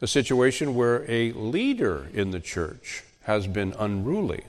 [0.02, 4.44] a situation where a leader in the church has been unruly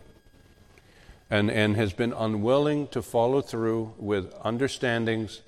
[1.31, 5.41] and, and has been unwilling to follow through with understandings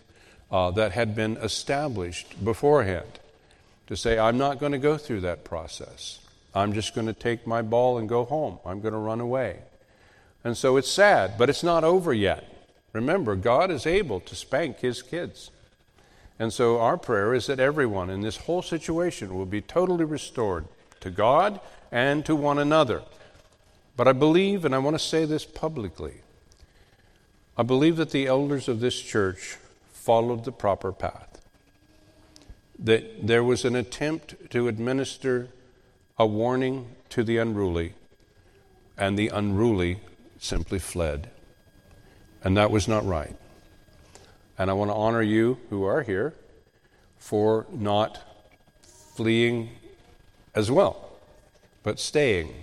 [0.50, 3.18] uh, that had been established beforehand
[3.86, 6.20] to say, I'm not going to go through that process.
[6.54, 8.58] I'm just going to take my ball and go home.
[8.64, 9.60] I'm going to run away.
[10.44, 12.44] And so it's sad, but it's not over yet.
[12.92, 15.50] Remember, God is able to spank his kids.
[16.38, 20.66] And so our prayer is that everyone in this whole situation will be totally restored
[21.00, 23.02] to God and to one another.
[23.96, 26.20] But I believe, and I want to say this publicly,
[27.56, 29.58] I believe that the elders of this church
[30.08, 31.42] followed the proper path
[32.78, 35.50] that there was an attempt to administer
[36.18, 37.92] a warning to the unruly,
[38.96, 40.00] and the unruly
[40.38, 41.28] simply fled.
[42.42, 43.36] And that was not right.
[44.56, 46.32] And I want to honor you who are here
[47.18, 48.18] for not
[49.14, 49.68] fleeing
[50.54, 51.18] as well,
[51.82, 52.54] but staying.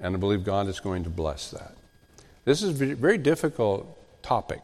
[0.00, 1.74] And I believe God is going to bless that.
[2.44, 4.62] This is a very difficult topic,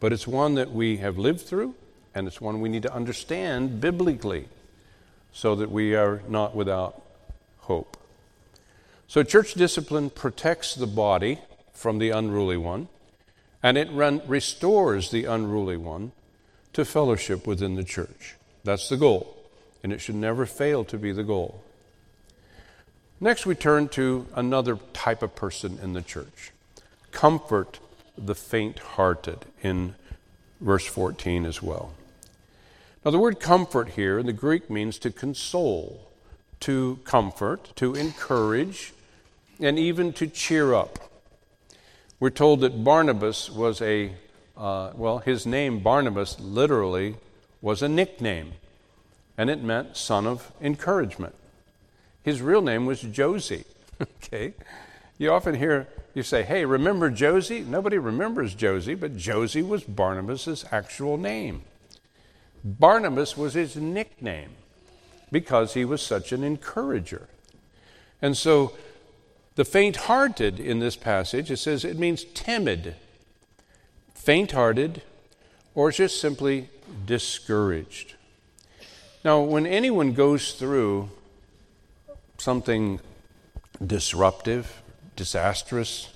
[0.00, 1.74] but it's one that we have lived through
[2.14, 4.48] and it's one we need to understand biblically
[5.32, 7.02] so that we are not without
[7.60, 7.96] hope.
[9.06, 11.38] So, church discipline protects the body
[11.74, 12.88] from the unruly one,
[13.62, 16.12] and it restores the unruly one
[16.72, 18.34] to fellowship within the church.
[18.64, 19.36] That's the goal,
[19.82, 21.62] and it should never fail to be the goal.
[23.20, 26.52] Next, we turn to another type of person in the church
[27.12, 27.78] comfort
[28.18, 29.94] the faint hearted in
[30.60, 31.92] verse 14 as well.
[33.04, 36.08] Now, the word comfort here in the Greek means to console,
[36.60, 38.92] to comfort, to encourage,
[39.60, 40.98] and even to cheer up.
[42.18, 44.12] We're told that Barnabas was a
[44.56, 47.16] uh, well, his name, Barnabas, literally
[47.60, 48.52] was a nickname,
[49.36, 51.34] and it meant son of encouragement.
[52.22, 53.64] His real name was Joses.
[54.00, 54.54] okay?
[55.18, 57.66] You often hear you say, hey, remember Joses?
[57.66, 61.64] Nobody remembers Joses, but Joses was Barnabas' actual name.
[62.64, 64.52] Barnabas was his nickname
[65.30, 67.28] because he was such an encourager.
[68.22, 68.72] And so
[69.56, 72.96] the faint hearted in this passage, it says it means timid,
[74.14, 75.02] faint hearted,
[75.74, 76.70] or just simply
[77.04, 78.14] discouraged.
[79.22, 81.10] Now, when anyone goes through
[82.38, 83.00] something
[83.84, 84.80] disruptive,
[85.16, 86.12] disastrous,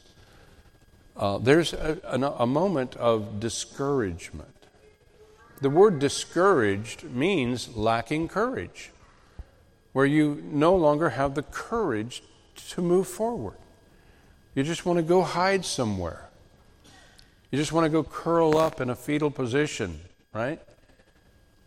[1.17, 4.55] uh, there's a, a, a moment of discouragement.
[5.61, 8.91] The word discouraged means lacking courage,
[9.93, 12.23] where you no longer have the courage
[12.71, 13.57] to move forward.
[14.55, 16.29] You just want to go hide somewhere.
[17.51, 20.01] You just want to go curl up in a fetal position,
[20.33, 20.61] right?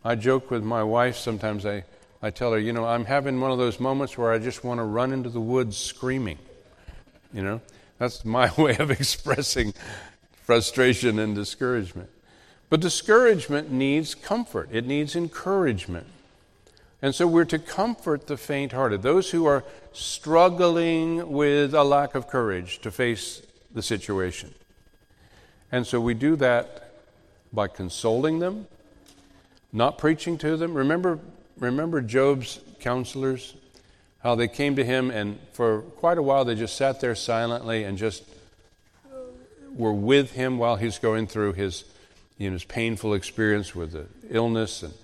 [0.04, 1.64] I joke with my wife sometimes.
[1.64, 1.84] I,
[2.22, 4.78] I tell her, you know, I'm having one of those moments where I just want
[4.80, 6.38] to run into the woods screaming.
[7.34, 7.60] You know,
[7.98, 9.74] that's my way of expressing
[10.32, 12.08] frustration and discouragement.
[12.70, 16.06] But discouragement needs comfort, it needs encouragement.
[17.02, 19.62] And so we're to comfort the faint hearted, those who are
[19.92, 23.42] struggling with a lack of courage to face
[23.74, 24.54] the situation.
[25.70, 26.92] And so we do that
[27.52, 28.68] by consoling them,
[29.70, 30.72] not preaching to them.
[30.72, 31.18] Remember,
[31.58, 33.54] remember Job's counselors?
[34.24, 37.84] How they came to him, and for quite a while they just sat there silently
[37.84, 38.24] and just
[39.06, 39.18] uh,
[39.76, 41.84] were with him while he's going through his,
[42.38, 44.94] you know, his painful experience with the illness and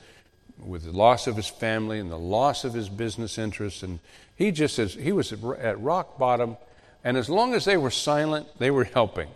[0.65, 3.83] with the loss of his family and the loss of his business interests.
[3.83, 3.99] And
[4.37, 6.57] he just says he was at rock bottom.
[7.05, 9.29] And as long as they were silent, they were helping.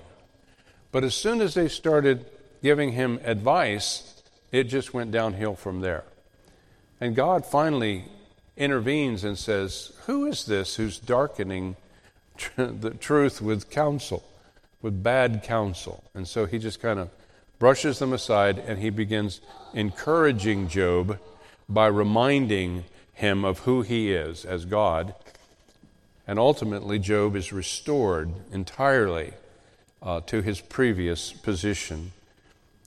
[0.92, 2.24] But as soon as they started
[2.62, 6.04] giving him advice, it just went downhill from there.
[7.02, 8.06] And God finally
[8.56, 11.76] intervenes and says, Who is this who's darkening
[12.36, 14.24] tr- the truth with counsel,
[14.82, 16.04] with bad counsel?
[16.14, 17.10] And so he just kind of
[17.58, 19.40] brushes them aside and he begins
[19.72, 21.18] encouraging Job
[21.68, 25.14] by reminding him of who he is as God.
[26.26, 29.34] And ultimately, Job is restored entirely
[30.02, 32.12] uh, to his previous position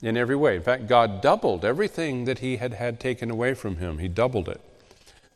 [0.02, 0.56] in every way.
[0.56, 4.48] In fact, God doubled everything that he had had taken away from him, he doubled
[4.48, 4.60] it.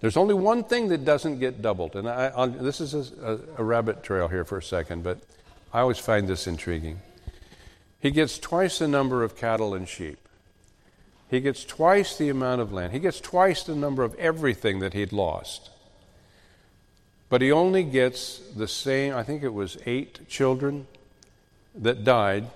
[0.02, 3.64] There's only one thing that doesn't get doubled, and I, this is a, a, a
[3.64, 5.18] rabbit trail here for a second, but
[5.72, 7.00] I always find this intriguing.
[8.00, 10.18] He gets twice the number of cattle and sheep.
[11.30, 12.92] He gets twice the amount of land.
[12.92, 15.70] He gets twice the number of everything that he'd lost.
[17.28, 20.88] But he only gets the same, I think it was eight children
[21.76, 22.50] that died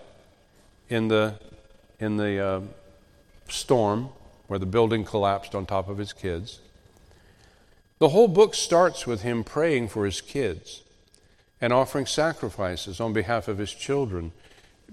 [0.89, 1.35] in the,
[2.01, 2.61] in the uh,
[3.49, 4.09] storm
[4.49, 6.59] where the building collapsed on top of his kids.
[7.99, 10.83] The whole book starts with him praying for his kids
[11.61, 14.33] and offering sacrifices on behalf of his children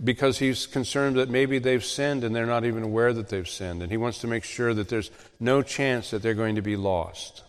[0.01, 3.81] because he's concerned that maybe they've sinned and they're not even aware that they've sinned.
[3.81, 6.77] And he wants to make sure that there's no chance that they're going to be
[6.77, 7.43] lost.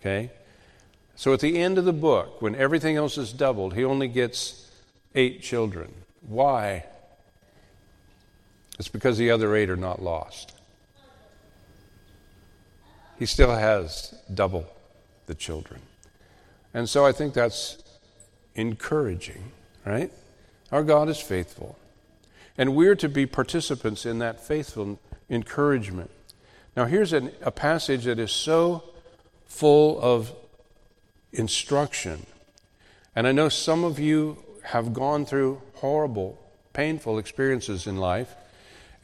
[0.00, 0.30] Okay?
[1.16, 4.70] So at the end of the book, when everything else is doubled, he only gets
[5.14, 5.92] eight children.
[6.20, 6.84] Why?
[8.78, 10.52] It's because the other eight are not lost.
[13.18, 14.66] He still has double
[15.26, 15.80] the children.
[16.74, 17.78] And so I think that's
[18.54, 19.52] encouraging,
[19.84, 20.10] right?
[20.70, 21.78] Our God is faithful.
[22.56, 24.98] And we're to be participants in that faithful
[25.30, 26.10] encouragement.
[26.76, 28.84] Now, here's an, a passage that is so
[29.46, 30.32] full of
[31.32, 32.26] instruction.
[33.14, 36.38] And I know some of you have gone through horrible,
[36.72, 38.34] painful experiences in life,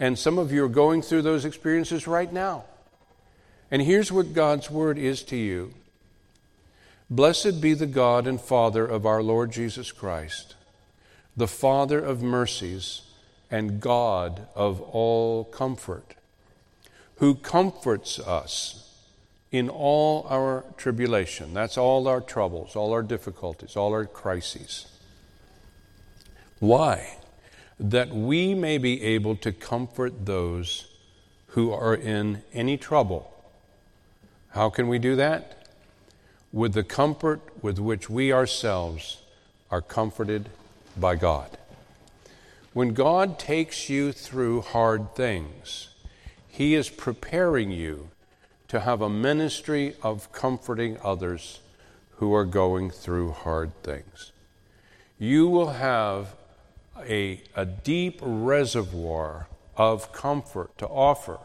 [0.01, 2.65] and some of you are going through those experiences right now.
[3.71, 5.75] And here's what God's word is to you
[7.11, 10.55] Blessed be the God and Father of our Lord Jesus Christ
[11.39, 13.03] the Father of mercies
[13.49, 16.17] and God of all comfort,
[17.19, 18.93] who comforts us
[19.53, 21.55] in all our tribulation.
[21.55, 24.87] That's all our troubles, all our difficulties, all our crises.
[26.59, 27.19] Why?
[27.79, 30.89] That we may be able to comfort those
[31.49, 33.33] who are in any trouble.
[34.51, 35.58] How can we do that?
[36.53, 39.23] With the comfort with which we ourselves
[39.71, 40.49] are comforted
[40.97, 41.59] by God.
[42.73, 45.89] When God takes you through hard things,
[46.49, 48.11] He is preparing you
[48.69, 51.61] to have a ministry of comforting others
[52.17, 54.33] who are going through hard things.
[55.19, 56.35] You will have
[56.99, 61.39] a, a deep reservoir of comfort to offer.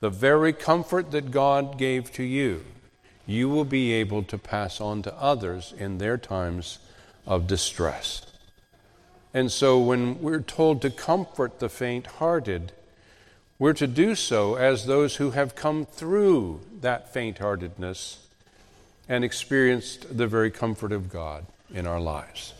[0.00, 2.64] The very comfort that God gave to you,
[3.28, 6.78] you will be able to pass on to others in their times
[7.26, 8.24] of distress.
[9.34, 12.72] And so, when we're told to comfort the faint hearted,
[13.58, 18.26] we're to do so as those who have come through that faint heartedness
[19.10, 22.54] and experienced the very comfort of God in our lives.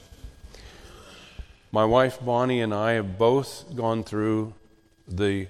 [1.72, 4.52] My wife Bonnie and I have both gone through
[5.08, 5.46] the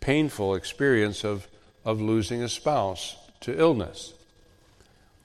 [0.00, 1.46] painful experience of,
[1.84, 4.14] of losing a spouse to illness.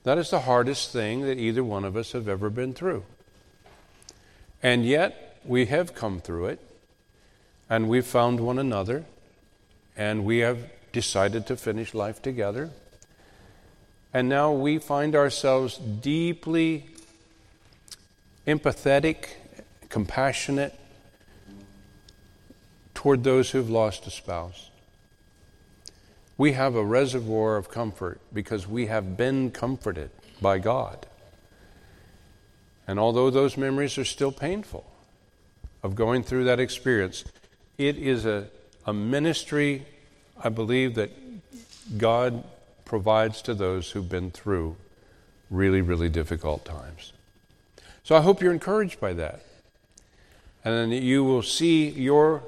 [0.03, 3.03] That is the hardest thing that either one of us have ever been through.
[4.61, 6.59] And yet, we have come through it,
[7.69, 9.05] and we've found one another,
[9.95, 12.71] and we have decided to finish life together.
[14.13, 16.85] And now we find ourselves deeply
[18.45, 19.29] empathetic
[19.89, 20.77] compassionate
[22.93, 24.69] toward those who've lost a spouse.
[26.37, 30.09] We have a reservoir of comfort because we have been comforted
[30.41, 31.05] by God.
[32.87, 34.85] And although those memories are still painful
[35.83, 37.23] of going through that experience,
[37.77, 38.47] it is a,
[38.85, 39.85] a ministry,
[40.41, 41.11] I believe, that
[41.97, 42.43] God
[42.85, 44.75] provides to those who've been through
[45.49, 47.13] really, really difficult times.
[48.03, 49.43] So I hope you're encouraged by that
[50.65, 52.43] and then you will see your,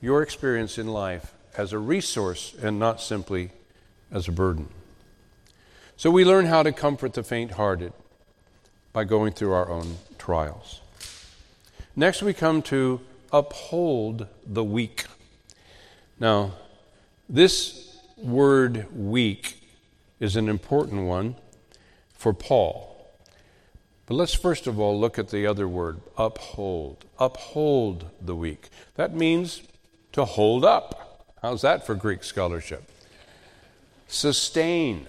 [0.00, 3.50] your experience in life as a resource and not simply
[4.12, 4.68] as a burden.
[5.96, 7.92] So we learn how to comfort the faint hearted
[8.92, 10.80] by going through our own trials.
[11.96, 13.00] Next, we come to
[13.32, 15.06] uphold the weak.
[16.20, 16.52] Now,
[17.28, 19.60] this word weak
[20.20, 21.34] is an important one
[22.14, 22.84] for Paul.
[24.06, 27.04] But let's first of all look at the other word, uphold.
[27.18, 28.68] Uphold the weak.
[28.94, 29.62] That means
[30.12, 31.07] to hold up.
[31.40, 32.82] How's that for Greek scholarship?
[34.08, 35.06] Sustain,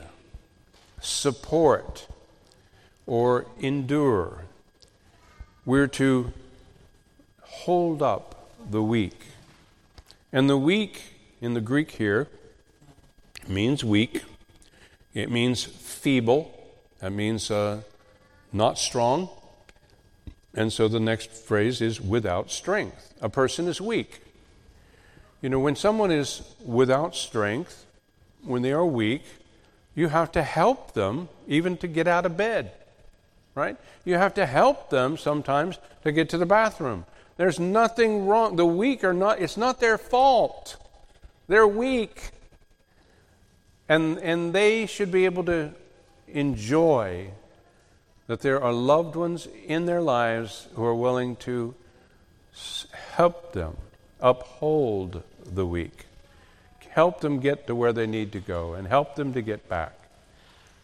[1.02, 2.08] support,
[3.08, 4.44] or endure.
[5.66, 6.32] We're to
[7.42, 9.20] hold up the weak.
[10.32, 11.02] And the weak
[11.42, 12.28] in the Greek here
[13.48, 14.24] means weak,
[15.16, 16.52] it means feeble,
[17.00, 17.82] that means uh,
[18.54, 19.30] not strong.
[20.54, 23.16] And so the next phrase is without strength.
[23.22, 24.22] A person is weak.
[25.42, 27.86] You know, when someone is without strength,
[28.44, 29.24] when they are weak,
[29.96, 32.72] you have to help them even to get out of bed,
[33.56, 33.78] right?
[34.06, 37.06] You have to help them sometimes to get to the bathroom.
[37.38, 38.58] There's nothing wrong.
[38.58, 40.76] The weak are not, it's not their fault.
[41.48, 42.32] They're weak.
[43.88, 45.72] And, and they should be able to
[46.28, 47.32] enjoy
[48.28, 51.74] that there are loved ones in their lives who are willing to
[53.14, 53.76] help them,
[54.22, 56.06] uphold the weak,
[56.90, 59.94] help them get to where they need to go, and help them to get back,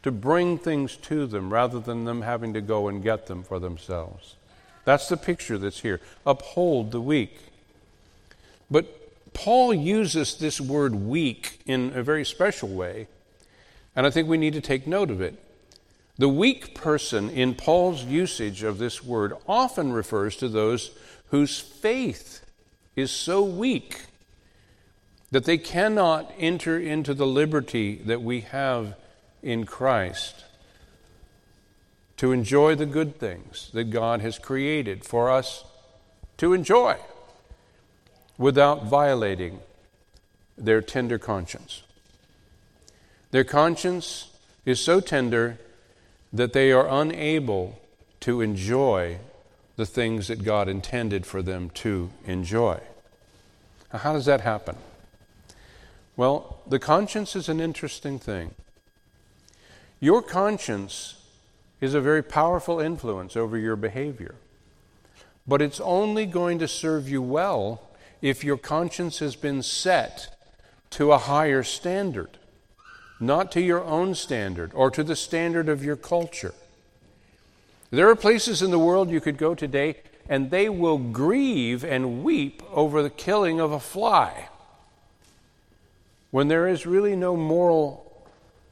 [0.04, 3.60] to bring things to them rather than them having to go and get them for
[3.60, 4.36] themselves.
[4.86, 6.00] That's the picture that's here.
[6.26, 7.38] Uphold the weak.
[8.70, 13.08] But Paul uses this word weak in a very special way,
[13.96, 15.42] and I think we need to take note of it.
[16.18, 20.92] The weak person in Paul's usage of this word often refers to those
[21.30, 22.45] whose faith
[22.96, 24.02] is so weak
[25.32, 28.96] that they cannot enter into the liberty that we have
[29.42, 30.46] in Christ
[32.18, 35.66] to enjoy the good things that God has created for us
[36.38, 36.98] to enjoy
[38.38, 39.60] without violating
[40.58, 41.84] their tender conscience.
[43.32, 44.30] Their conscience
[44.66, 45.58] is so tender
[46.32, 47.80] that they are unable
[48.22, 49.20] to enjoy
[49.76, 52.80] the things that God intended for them to enjoy.
[53.92, 54.78] Now, how does that happen?
[56.16, 58.56] Well, the conscience is an interesting thing.
[60.00, 61.22] Your conscience
[61.82, 64.36] is a very powerful influence over your behavior,
[65.46, 67.82] but it's only going to serve you well
[68.22, 70.36] if your conscience has been set
[70.92, 72.38] to a higher standard
[73.20, 76.54] not to your own standard or to the standard of your culture.
[77.92, 82.24] There are places in the world you could go today and they will grieve and
[82.24, 84.50] weep over the killing of a fly
[86.32, 88.06] when there is really no moral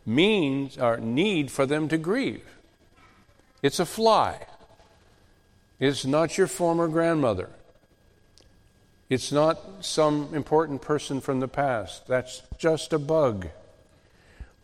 [0.06, 2.44] means or need for them to grieve.
[3.62, 4.46] It's a fly.
[5.80, 7.50] It's not your former grandmother.
[9.10, 12.08] It's not some important person from the past.
[12.08, 13.48] That's just a bug.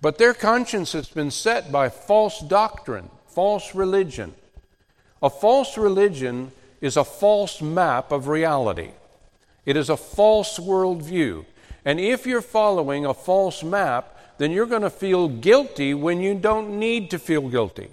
[0.02, 4.33] But their conscience has been set by false doctrine, false religion.
[5.23, 8.89] A false religion is a false map of reality.
[9.65, 11.45] It is a false worldview.
[11.85, 16.35] And if you're following a false map, then you're going to feel guilty when you
[16.35, 17.87] don't need to feel guilty.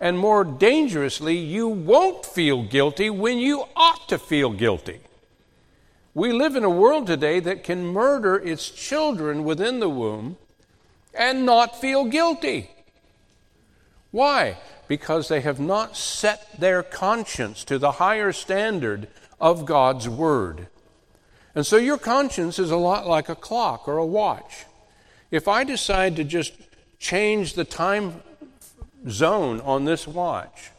[0.00, 5.00] And more dangerously, you won't feel guilty when you ought to feel guilty.
[6.14, 10.38] We live in a world today that can murder its children within the womb
[11.12, 12.70] and not feel guilty.
[14.14, 14.58] Why?
[14.86, 19.08] Because they have not set their conscience to the higher standard
[19.40, 20.68] of God's Word.
[21.52, 24.66] And so your conscience is a lot like a clock or a watch.
[25.32, 26.52] If I decide to just
[27.00, 28.22] change the time
[29.08, 30.70] zone on this watch,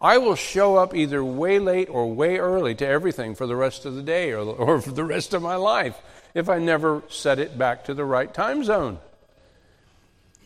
[0.00, 3.84] I will show up either way late or way early to everything for the rest
[3.84, 6.00] of the day or, or for the rest of my life
[6.32, 8.98] if I never set it back to the right time zone.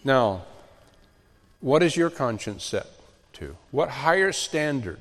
[0.03, 0.43] Now,
[1.63, 2.89] what is your conscience set
[3.35, 3.57] to?
[3.71, 4.99] What higher standard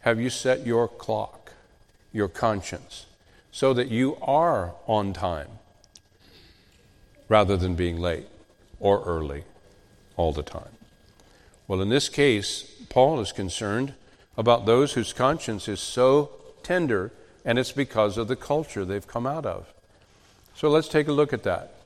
[0.00, 1.52] have you set your clock,
[2.12, 3.06] your conscience,
[3.52, 5.48] so that you are on time
[7.28, 8.26] rather than being late
[8.80, 9.44] or early
[10.16, 10.76] all the time?
[11.68, 13.94] Well, in this case, Paul is concerned
[14.36, 16.30] about those whose conscience is so
[16.64, 17.12] tender,
[17.44, 19.72] and it's because of the culture they've come out of.
[20.54, 21.77] So let's take a look at that.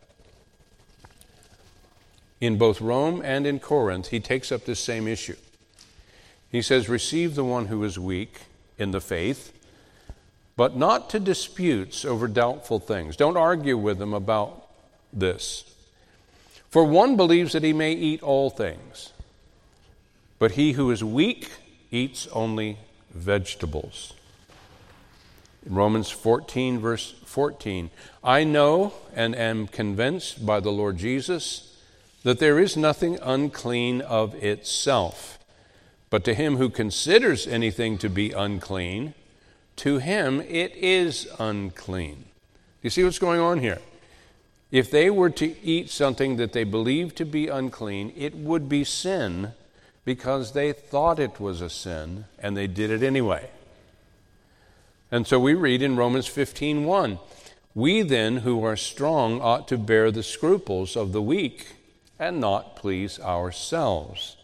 [2.43, 5.37] In both Rome and in Corinth, he takes up this same issue.
[6.51, 8.41] He says, Receive the one who is weak
[8.77, 9.53] in the faith,
[10.57, 13.17] but not to disputes over doubtful things.
[13.17, 14.69] Don't argue with them about
[15.13, 15.65] this.
[16.69, 19.13] For one believes that he may eat all things
[20.43, 21.49] but he who is weak
[21.93, 22.77] eats only
[23.15, 24.13] vegetables.
[25.65, 27.91] In Romans 14, verse 14,
[28.25, 31.72] I know and am convinced by the Lord Jesus
[32.23, 35.39] that there is nothing unclean of itself.
[36.11, 39.15] But to him who considers anything to be unclean,
[39.77, 42.25] to him it is unclean.
[42.83, 43.79] You see what's going on here?
[44.71, 48.85] If they were to eat something that they believed to be unclean, it would be
[48.85, 49.53] sin
[50.05, 53.51] because they thought it was a sin and they did it anyway.
[55.11, 57.19] And so we read in Romans 15:1,
[57.75, 61.67] "We then who are strong ought to bear the scruples of the weak
[62.23, 64.37] and not please ourselves."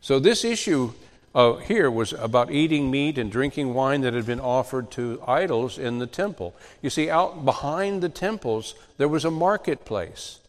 [0.00, 0.92] So this issue
[1.34, 5.78] uh, here was about eating meat and drinking wine that had been offered to idols
[5.78, 6.54] in the temple.
[6.82, 10.40] You see, out behind the temples, there was a marketplace.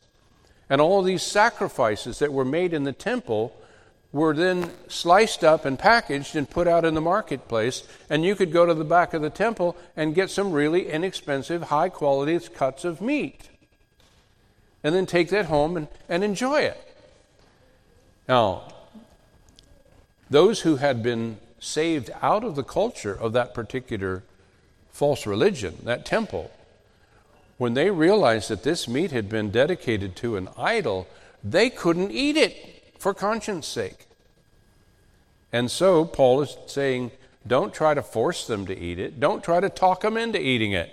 [0.70, 3.56] And all these sacrifices that were made in the temple
[4.12, 7.88] were then sliced up and packaged and put out in the marketplace.
[8.10, 11.64] And you could go to the back of the temple and get some really inexpensive,
[11.64, 13.50] high quality cuts of meat.
[14.84, 16.78] And then take that home and, and enjoy it.
[18.28, 18.64] Now,
[20.30, 24.24] those who had been saved out of the culture of that particular
[24.92, 26.52] false religion, that temple,
[27.58, 31.08] when they realized that this meat had been dedicated to an idol,
[31.44, 34.06] they couldn't eat it for conscience sake.
[35.52, 37.12] And so Paul is saying,
[37.46, 39.20] don't try to force them to eat it.
[39.20, 40.92] Don't try to talk them into eating it.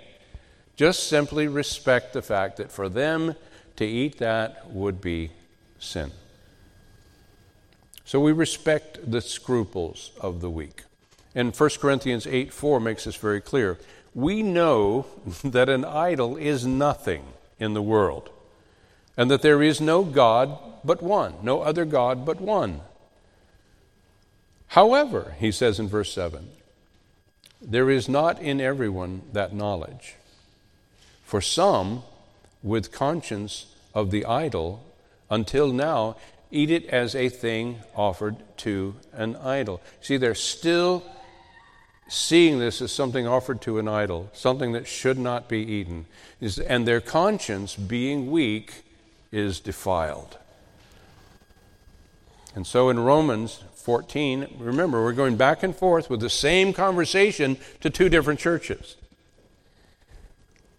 [0.75, 3.35] Just simply respect the fact that for them
[3.77, 5.31] to eat that would be
[5.79, 6.11] sin.
[8.05, 10.83] So we respect the scruples of the weak.
[11.35, 13.77] And 1 Corinthians 8 4 makes this very clear.
[14.13, 15.05] We know
[15.43, 17.23] that an idol is nothing
[17.59, 18.29] in the world,
[19.15, 22.81] and that there is no God but one, no other God but one.
[24.67, 26.49] However, he says in verse 7,
[27.61, 30.15] there is not in everyone that knowledge.
[31.23, 32.03] For some,
[32.63, 34.83] with conscience of the idol,
[35.29, 36.15] until now,
[36.51, 39.81] eat it as a thing offered to an idol.
[40.01, 41.03] See, they're still
[42.09, 46.05] seeing this as something offered to an idol, something that should not be eaten.
[46.65, 48.83] And their conscience, being weak,
[49.31, 50.37] is defiled.
[52.55, 57.57] And so in Romans 14, remember, we're going back and forth with the same conversation
[57.81, 58.95] to two different churches.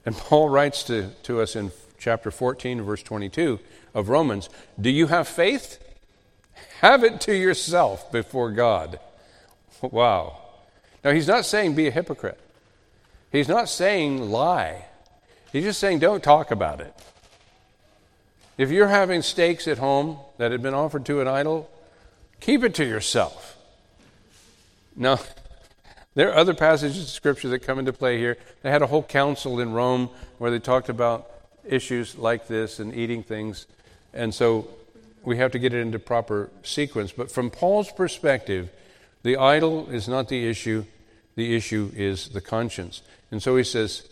[0.09, 3.61] And Paul writes to, to us in chapter 14, verse 22
[3.93, 4.49] of Romans
[4.81, 5.85] Do you have faith?
[6.81, 9.01] Have it to yourself before God.
[9.83, 10.41] Wow.
[11.05, 12.41] Now, he's not saying be a hypocrite,
[13.31, 14.87] he's not saying lie.
[15.53, 16.95] He's just saying don't talk about it.
[18.57, 21.71] If you're having steaks at home that had been offered to an idol,
[22.41, 23.59] keep it to yourself.
[24.97, 25.19] Now,
[26.19, 28.39] there are other passages of Scripture that come into play here.
[28.63, 31.31] They had a whole council in Rome where they talked about
[31.65, 33.69] issues like this and eating things.
[34.13, 34.69] And so
[35.23, 37.13] we have to get it into proper sequence.
[37.13, 38.69] But from Paul's perspective,
[39.23, 40.87] the idol is not the issue.
[41.37, 43.03] The issue is the conscience.
[43.31, 44.03] And so he says,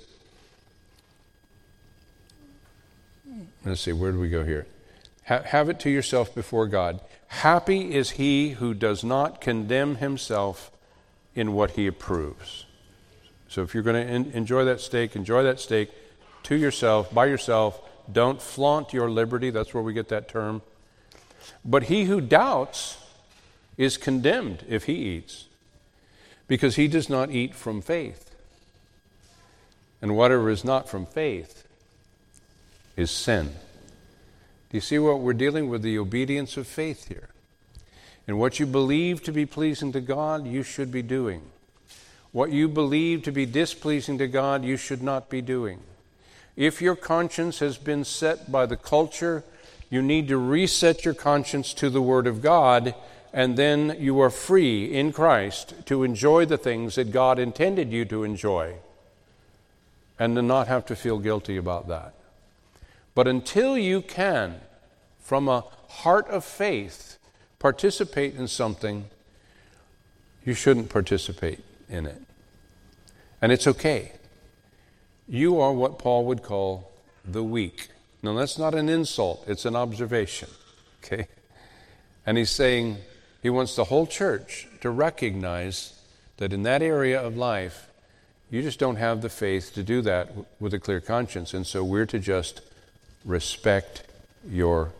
[3.64, 4.68] let's see, where do we go here?
[5.24, 7.00] Have it to yourself before God.
[7.26, 10.70] Happy is he who does not condemn himself
[11.36, 12.64] in what he approves.
[13.48, 15.90] So if you're going to en- enjoy that steak, enjoy that steak
[16.44, 17.80] to yourself, by yourself.
[18.10, 19.50] Don't flaunt your liberty.
[19.50, 20.62] That's where we get that term.
[21.64, 22.98] But he who doubts
[23.76, 25.46] is condemned if he eats,
[26.48, 28.30] because he does not eat from faith.
[30.00, 31.66] And whatever is not from faith
[32.96, 33.48] is sin.
[34.70, 35.82] Do you see what we're dealing with?
[35.82, 37.28] The obedience of faith here.
[38.26, 41.42] And what you believe to be pleasing to God, you should be doing.
[42.32, 45.80] What you believe to be displeasing to God, you should not be doing.
[46.56, 49.44] If your conscience has been set by the culture,
[49.90, 52.94] you need to reset your conscience to the Word of God,
[53.32, 58.04] and then you are free in Christ to enjoy the things that God intended you
[58.06, 58.74] to enjoy
[60.18, 62.14] and to not have to feel guilty about that.
[63.14, 64.60] But until you can,
[65.20, 67.15] from a heart of faith,
[67.58, 69.06] participate in something,
[70.44, 72.22] you shouldn't participate in it.
[73.42, 74.12] And it's okay.
[75.28, 76.92] You are what Paul would call
[77.24, 77.88] the weak.
[78.22, 80.48] Now, that's not an insult, it's an observation.
[81.04, 81.28] Okay?
[82.26, 82.96] And he's saying
[83.40, 86.00] he wants the whole church to recognize
[86.38, 87.86] that in that area of life,
[88.50, 91.54] you just don't have the faith to do that with a clear conscience.
[91.54, 92.60] And so we're to just
[93.24, 94.02] respect
[94.50, 94.90] your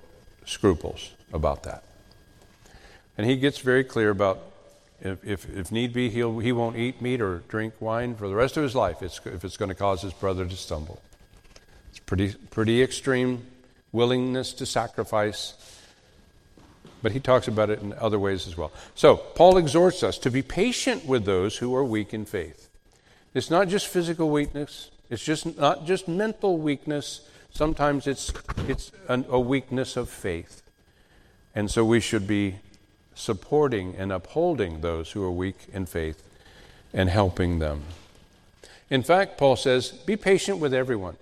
[0.44, 1.82] scruples about that.
[3.16, 4.40] And he gets very clear about
[5.00, 8.34] if, if, if need be, he'll, he won't eat meat or drink wine for the
[8.34, 11.00] rest of his life if it's going to cause his brother to stumble.
[11.90, 13.46] It's pretty, pretty extreme
[13.92, 15.54] willingness to sacrifice.
[17.02, 18.72] But he talks about it in other ways as well.
[18.94, 22.68] So, Paul exhorts us to be patient with those who are weak in faith.
[23.34, 27.20] It's not just physical weakness, it's just not just mental weakness,
[27.56, 28.34] Sometimes it's,
[28.68, 30.62] it's an, a weakness of faith.
[31.54, 32.56] And so we should be
[33.16, 36.22] supporting and upholding those who are weak in faith
[36.92, 37.82] and helping them.
[38.88, 41.16] In fact, Paul says, be patient with everyone.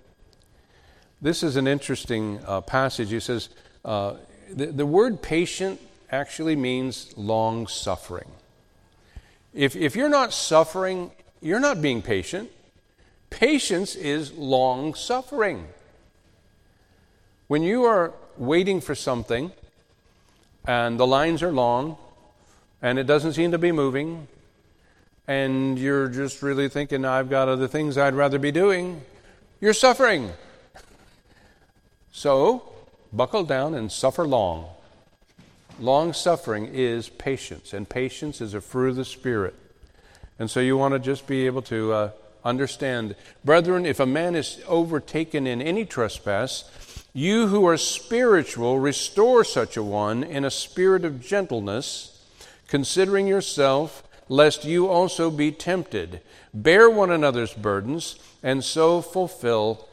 [1.23, 3.11] This is an interesting uh, passage.
[3.11, 3.49] He says,
[3.85, 4.17] uh,
[4.53, 5.81] the, the word patient
[6.11, 8.29] actually means long suffering.
[9.55, 12.51] If, if you're not suffering, you're not being patient.
[13.31, 15.69] Patience is long suffering.
[17.47, 19.53] When you are waiting for something
[20.67, 21.97] and the lines are long
[22.85, 24.29] and it doesn't seem to be moving,
[25.27, 29.01] and you're just really thinking, I've got other things I'd rather be doing,
[29.59, 30.31] you're suffering.
[32.13, 32.71] So,
[33.11, 34.67] buckle down and suffer long.
[35.81, 39.55] Long suffering is patience, and patience is a fruit of the Spirit.
[40.39, 42.11] And so you want to just be able to uh,
[42.45, 43.17] understand.
[43.47, 46.71] Brethren, if a man is overtaken in any trespass,
[47.17, 52.21] you who are spiritual, restore such a one in a spirit of gentleness,
[52.67, 56.21] considering yourself, lest you also be tempted.
[56.53, 59.89] Bear one another's burdens, and so fulfill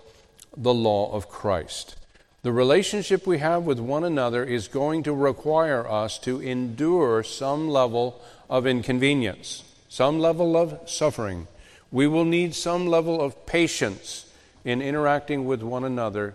[0.57, 1.95] the law of Christ.
[2.41, 7.69] The relationship we have with one another is going to require us to endure some
[7.69, 8.19] level
[8.49, 11.45] of inconvenience, some level of suffering.
[11.91, 14.25] We will need some level of patience
[14.65, 16.33] in interacting with one another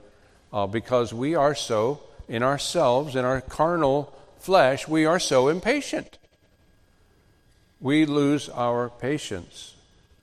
[0.52, 6.18] uh, because we are so, in ourselves, in our carnal flesh, we are so impatient.
[7.80, 9.74] We lose our patience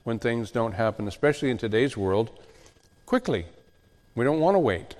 [0.02, 2.30] when things don't happen, especially in today's world,
[3.06, 3.46] quickly.
[4.14, 4.94] We don't want to wait.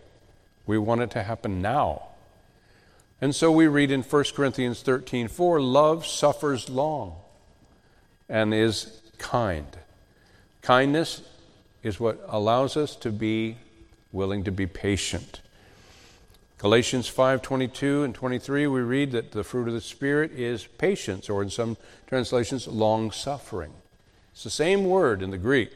[0.66, 2.08] We want it to happen now.
[3.20, 7.16] And so we read in 1 Corinthians 13 4 love suffers long
[8.28, 9.66] and is kind.
[10.62, 11.22] Kindness
[11.82, 13.56] is what allows us to be
[14.14, 15.40] willing to be patient.
[16.58, 21.42] Galatians 5:22 and 23 we read that the fruit of the spirit is patience or
[21.42, 23.74] in some translations long suffering.
[24.32, 25.72] It's the same word in the Greek,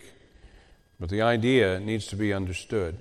[0.99, 2.97] but the idea needs to be understood.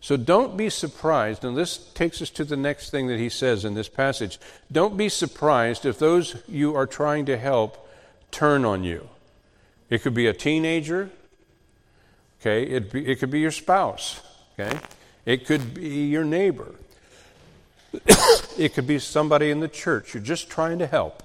[0.00, 3.64] So don't be surprised, and this takes us to the next thing that he says
[3.64, 4.38] in this passage.
[4.70, 7.88] Don't be surprised if those you are trying to help
[8.30, 9.08] turn on you.
[9.90, 11.10] It could be a teenager,
[12.40, 12.62] okay?
[12.64, 14.20] It, be, it could be your spouse.
[14.58, 14.78] Okay?
[15.24, 16.74] It could be your neighbor.
[18.58, 20.14] it could be somebody in the church.
[20.14, 21.22] You're just trying to help.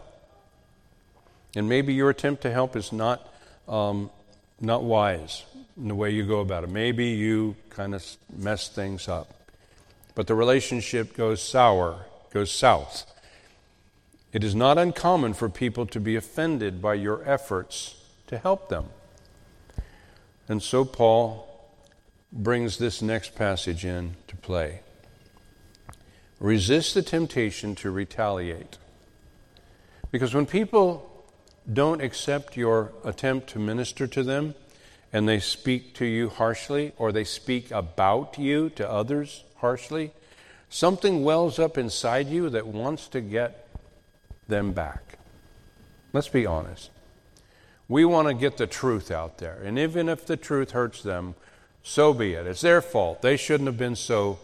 [1.56, 3.28] And maybe your attempt to help is not,
[3.68, 4.10] um,
[4.60, 5.44] not wise
[5.78, 6.70] in the way you go about it.
[6.70, 8.06] Maybe you kind of
[8.36, 9.34] mess things up.
[10.16, 13.06] But the relationship goes sour, goes south.
[14.34, 17.96] It is not uncommon for people to be offended by your efforts
[18.28, 18.86] to help them.
[20.48, 21.51] And so Paul
[22.32, 24.82] brings this next passage in to play.
[26.40, 28.78] Resist the temptation to retaliate.
[30.12, 31.08] Because when people
[31.72, 34.56] don't accept your attempt to minister to them
[35.14, 40.12] and they speak to you harshly or they speak about you to others harshly,
[40.70, 43.68] something wells up inside you that wants to get
[44.48, 45.20] them back.
[46.14, 46.90] Let's be honest.
[47.88, 49.62] We want to get the truth out there.
[49.64, 51.36] And even if the truth hurts them,
[51.84, 52.48] so be it.
[52.48, 53.22] It's their fault.
[53.22, 54.40] They shouldn't have been so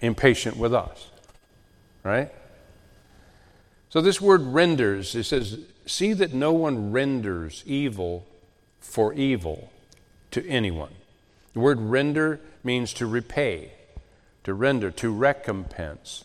[0.00, 1.10] impatient with us.
[2.02, 2.30] Right?
[3.88, 8.26] So this word renders, it says, see that no one renders evil
[8.80, 9.70] for evil
[10.32, 10.92] to anyone.
[11.52, 13.72] The word render means to repay,
[14.42, 16.24] to render, to recompense.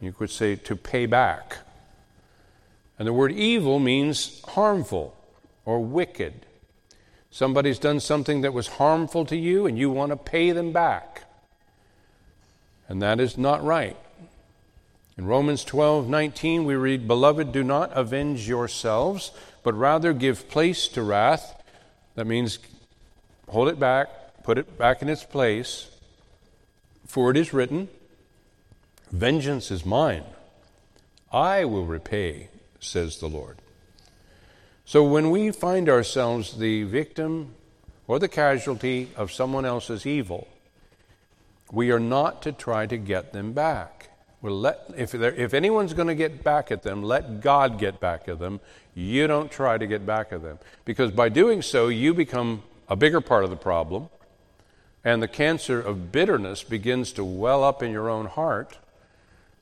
[0.00, 1.58] You could say to pay back.
[2.98, 5.16] And the word evil means harmful
[5.64, 6.46] or wicked.
[7.34, 11.24] Somebody's done something that was harmful to you and you want to pay them back.
[12.86, 13.96] And that is not right.
[15.18, 19.32] In Romans 12 19, we read, Beloved, do not avenge yourselves,
[19.64, 21.60] but rather give place to wrath.
[22.14, 22.60] That means
[23.48, 25.90] hold it back, put it back in its place.
[27.04, 27.88] For it is written,
[29.10, 30.22] Vengeance is mine.
[31.32, 33.58] I will repay, says the Lord.
[34.84, 37.54] So when we find ourselves the victim
[38.06, 40.46] or the casualty of someone else's evil,
[41.72, 44.10] we are not to try to get them back.
[44.42, 48.28] We'll let, if, if anyone's going to get back at them, let God get back
[48.28, 48.60] at them.
[48.94, 50.58] You don't try to get back at them.
[50.84, 54.10] Because by doing so, you become a bigger part of the problem,
[55.02, 58.76] and the cancer of bitterness begins to well up in your own heart,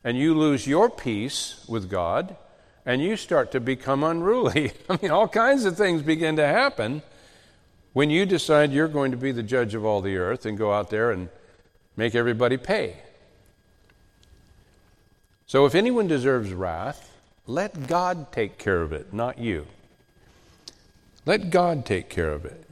[0.03, 2.37] and you lose your peace with God,
[2.85, 4.72] and you start to become unruly.
[4.91, 7.03] I mean, all kinds of things begin to happen
[7.93, 10.72] when you decide you're going to be the judge of all the earth and go
[10.72, 11.28] out there and
[11.97, 12.97] make everybody pay.
[15.47, 17.11] So if anyone deserves wrath,
[17.47, 19.66] let God take care of it, not you.
[21.26, 22.64] Let God take care of it.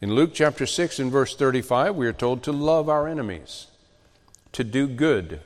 [0.00, 3.68] In Luke chapter 6 and verse 35, we are told to love our enemies,
[4.50, 5.40] to do good,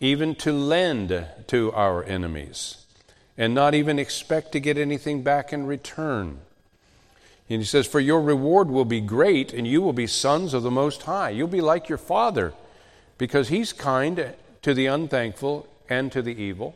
[0.00, 2.84] even to lend to our enemies,
[3.38, 6.38] and not even expect to get anything back in return.
[7.48, 10.62] And he says, For your reward will be great, and you will be sons of
[10.62, 11.30] the Most High.
[11.30, 12.52] You'll be like your Father,
[13.18, 16.74] because He's kind to the unthankful and to the evil.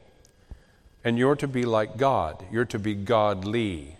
[1.04, 2.44] And you're to be like God.
[2.52, 3.96] You're to be godly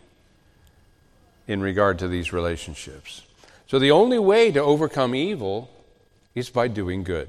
[1.46, 3.22] in regard to these relationships.
[3.66, 5.70] So the only way to overcome evil
[6.34, 7.28] is by doing good.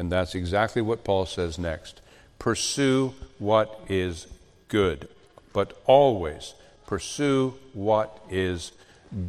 [0.00, 2.00] And that's exactly what Paul says next.
[2.38, 4.28] Pursue what is
[4.68, 5.10] good,
[5.52, 6.54] but always
[6.86, 8.72] pursue what is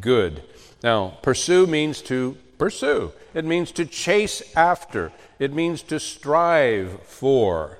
[0.00, 0.42] good.
[0.82, 7.78] Now, pursue means to pursue, it means to chase after, it means to strive for.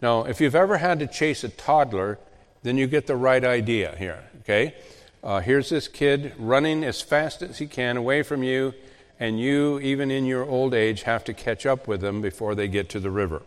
[0.00, 2.18] Now, if you've ever had to chase a toddler,
[2.64, 4.74] then you get the right idea here, okay?
[5.22, 8.74] Uh, here's this kid running as fast as he can away from you
[9.22, 12.66] and you, even in your old age, have to catch up with them before they
[12.66, 13.40] get to the river.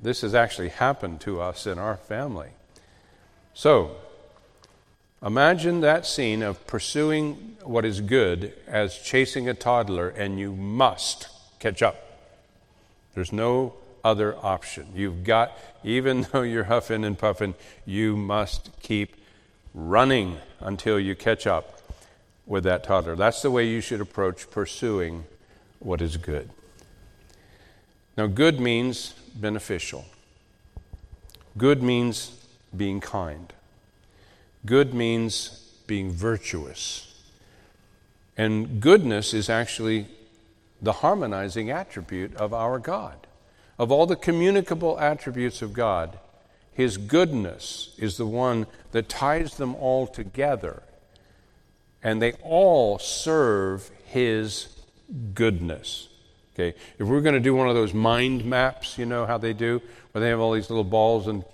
[0.00, 2.50] This has actually happened to us in our family.
[3.52, 3.96] So,
[5.20, 11.30] imagine that scene of pursuing what is good as chasing a toddler, and you must
[11.58, 11.96] catch up.
[13.16, 13.74] There's no
[14.04, 14.86] other option.
[14.94, 17.54] You've got, even though you're huffing and puffing,
[17.86, 19.16] you must keep
[19.74, 21.75] running until you catch up
[22.46, 23.16] with that toddler.
[23.16, 25.24] That's the way you should approach pursuing
[25.80, 26.48] what is good.
[28.16, 30.06] Now, good means beneficial,
[31.58, 33.52] good means being kind,
[34.64, 37.02] good means being virtuous.
[38.38, 40.06] And goodness is actually
[40.80, 43.26] the harmonizing attribute of our God.
[43.78, 46.18] Of all the communicable attributes of God,
[46.72, 50.82] His goodness is the one that ties them all together
[52.06, 54.68] and they all serve His
[55.34, 56.06] goodness.
[56.54, 59.52] Okay, if we're going to do one of those mind maps, you know how they
[59.52, 59.82] do,
[60.12, 61.44] where they have all these little balls and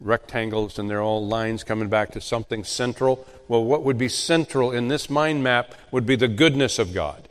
[0.00, 3.26] rectangles and they're all lines coming back to something central.
[3.48, 7.26] Well, what would be central in this mind map would be the goodness of God.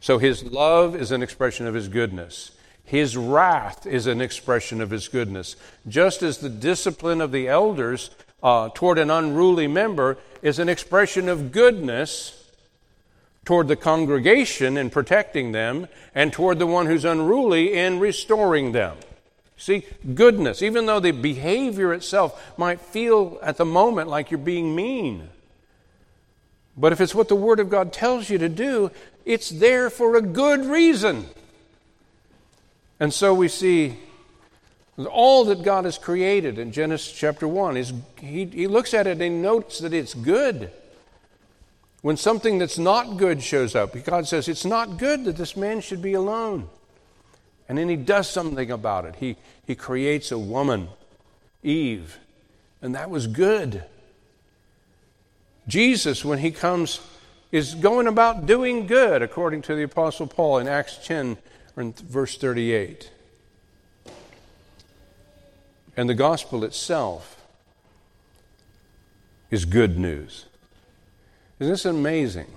[0.00, 2.50] So His love is an expression of His goodness.
[2.84, 5.54] His wrath is an expression of His goodness.
[5.86, 8.10] Just as the discipline of the elders
[8.42, 12.46] uh, toward an unruly member is an expression of goodness
[13.46, 18.96] toward the congregation in protecting them and toward the one who's unruly in restoring them.
[19.56, 24.76] See, goodness, even though the behavior itself might feel at the moment like you're being
[24.76, 25.30] mean.
[26.76, 28.90] But if it's what the Word of God tells you to do,
[29.24, 31.24] it's there for a good reason.
[33.00, 33.96] And so we see
[34.96, 39.20] all that God has created in Genesis chapter 1 is he, he looks at it
[39.20, 40.70] and notes that it's good.
[42.02, 45.80] When something that's not good shows up, God says, It's not good that this man
[45.80, 46.68] should be alone.
[47.68, 49.16] And then he does something about it.
[49.16, 49.36] He,
[49.66, 50.88] he creates a woman,
[51.62, 52.18] Eve,
[52.82, 53.84] and that was good.
[55.66, 57.00] Jesus, when he comes,
[57.50, 61.38] is going about doing good, according to the Apostle Paul in Acts 10,
[61.74, 63.10] verse 38.
[65.96, 67.40] And the gospel itself
[69.50, 70.46] is good news.
[71.60, 72.48] Isn't this amazing?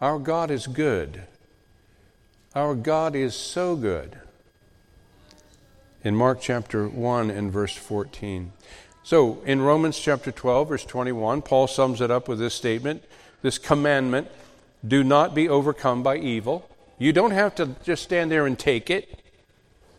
[0.00, 1.22] Our God is good.
[2.54, 4.18] Our God is so good.
[6.04, 8.52] In Mark chapter 1 and verse 14.
[9.02, 13.02] So, in Romans chapter 12, verse 21, Paul sums it up with this statement
[13.44, 14.28] this commandment
[14.86, 16.66] do not be overcome by evil.
[16.98, 19.20] You don't have to just stand there and take it.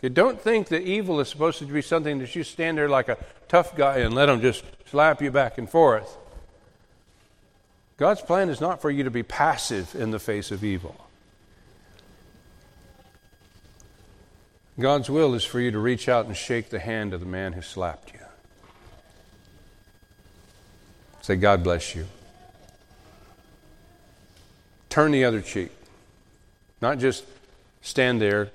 [0.06, 3.10] You don't think that evil is supposed to be something that you stand there like
[3.10, 6.16] a tough guy and let them just slap you back and forth.
[7.98, 10.96] God's plan is not for you to be passive in the face of evil.
[14.80, 17.54] God's will is for you to reach out and shake the hand of the man
[17.54, 18.20] who slapped you.
[21.24, 22.06] Say, God bless you.
[24.88, 25.72] Turn the other cheek.
[26.80, 27.26] Not just
[27.82, 28.52] stand there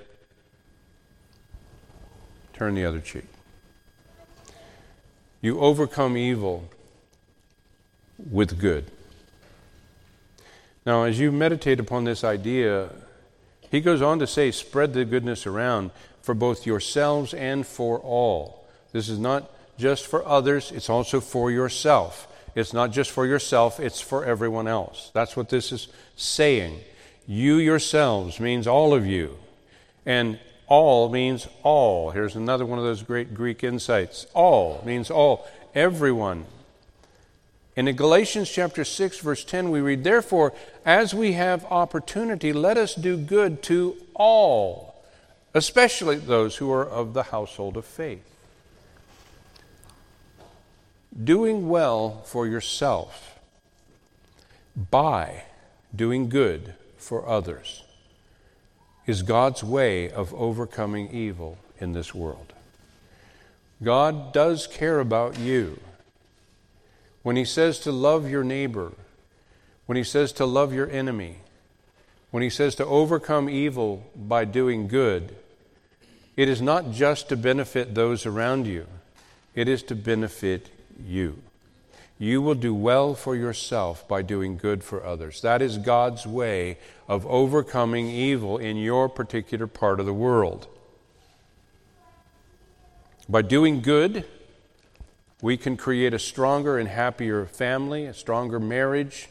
[2.61, 3.25] turn the other cheek.
[5.41, 6.69] You overcome evil
[8.31, 8.85] with good.
[10.85, 12.91] Now, as you meditate upon this idea,
[13.71, 15.91] he goes on to say, spread the goodness around
[16.21, 18.69] for both yourselves and for all.
[18.93, 22.29] This is not just for others, it's also for yourself.
[22.55, 25.11] It's not just for yourself, it's for everyone else.
[25.15, 26.79] That's what this is saying.
[27.27, 29.39] You yourselves means all of you.
[30.05, 30.39] And
[30.71, 32.12] all means all.
[32.12, 34.27] Here's another one of those great Greek insights.
[34.33, 36.47] All means all, everyone.
[37.77, 40.53] And in Galatians chapter 6, verse 10, we read, Therefore,
[40.87, 45.03] as we have opportunity, let us do good to all,
[45.55, 48.25] especially those who are of the household of faith.
[51.25, 53.41] Doing well for yourself
[54.77, 55.45] by
[55.95, 57.83] doing good for others
[59.07, 62.53] is God's way of overcoming evil in this world.
[63.83, 65.81] God does care about you.
[67.23, 68.93] When He says to love your neighbor,
[69.87, 71.39] when He says to love your enemy,
[72.31, 75.35] when He says to overcome evil by doing good,
[76.37, 78.87] it is not just to benefit those around you,
[79.55, 80.69] it is to benefit
[81.05, 81.43] you
[82.21, 85.41] you will do well for yourself by doing good for others.
[85.41, 86.77] That is God's way
[87.09, 90.68] of overcoming evil in your particular part of the world.
[93.27, 94.27] By doing good,
[95.41, 99.31] we can create a stronger and happier family, a stronger marriage.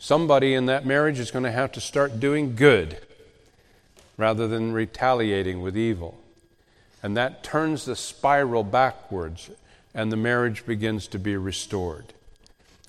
[0.00, 2.98] Somebody in that marriage is going to have to start doing good
[4.16, 6.18] rather than retaliating with evil.
[7.04, 9.48] And that turns the spiral backwards
[9.94, 12.12] and the marriage begins to be restored.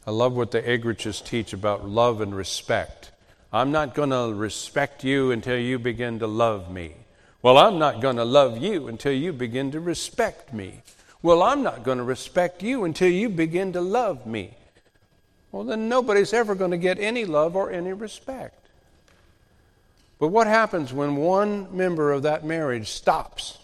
[0.06, 3.12] I love what the Eggerichs teach about love and respect.
[3.52, 6.94] I'm not going to respect you until you begin to love me.
[7.42, 10.82] Well, I'm not going to love you until you begin to respect me.
[11.22, 14.54] Well, I'm not going to respect you until you begin to love me.
[15.52, 18.68] Well, then nobody's ever going to get any love or any respect.
[20.20, 23.58] But what happens when one member of that marriage stops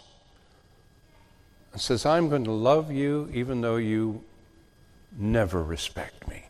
[1.76, 4.24] and says, I'm going to love you even though you
[5.18, 6.46] never respect me.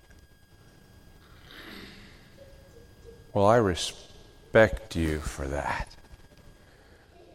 [3.33, 5.95] Well, I respect you for that.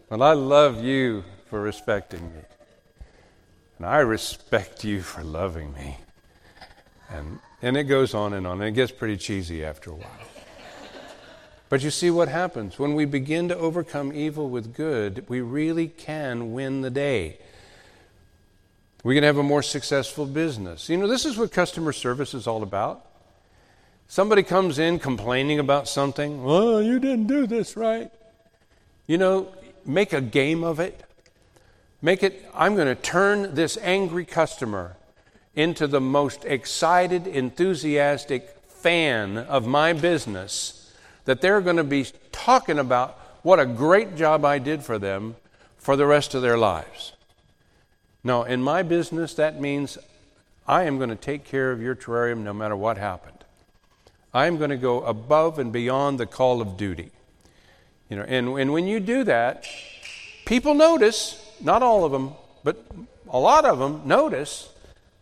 [0.08, 2.42] Well, I love you for respecting me.
[3.78, 5.96] And I respect you for loving me.
[7.08, 8.60] And, and it goes on and on.
[8.60, 10.28] And it gets pretty cheesy after a while.
[11.68, 12.78] But you see what happens.
[12.78, 17.38] When we begin to overcome evil with good, we really can win the day.
[19.02, 20.88] We can have a more successful business.
[20.88, 23.06] You know, this is what customer service is all about.
[24.08, 26.42] Somebody comes in complaining about something.
[26.42, 28.10] Well, you didn't do this right.
[29.06, 29.54] You know,
[29.86, 31.02] make a game of it.
[32.02, 34.96] Make it, I'm going to turn this angry customer
[35.54, 40.92] into the most excited, enthusiastic fan of my business
[41.24, 45.36] that they're going to be talking about what a great job I did for them
[45.78, 47.12] for the rest of their lives.
[48.22, 49.96] No, in my business, that means
[50.66, 53.44] I am going to take care of your terrarium no matter what happened.
[54.32, 57.10] I am going to go above and beyond the call of duty.
[58.08, 59.66] You know, and, and when you do that,
[60.44, 62.84] people notice, not all of them, but
[63.28, 64.68] a lot of them notice,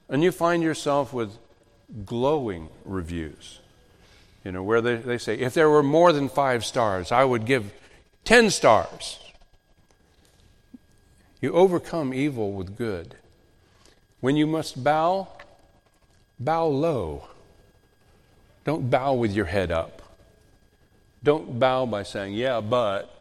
[0.09, 1.37] and you find yourself with
[2.05, 3.61] glowing reviews.
[4.45, 7.45] You know, where they, they say, if there were more than five stars, I would
[7.45, 7.73] give
[8.25, 9.19] 10 stars.
[11.41, 13.15] You overcome evil with good.
[14.21, 15.29] When you must bow,
[16.41, 17.29] bow low.
[18.65, 20.03] Don't bow with your head up.
[21.23, 23.15] Don't bow by saying, yeah, but.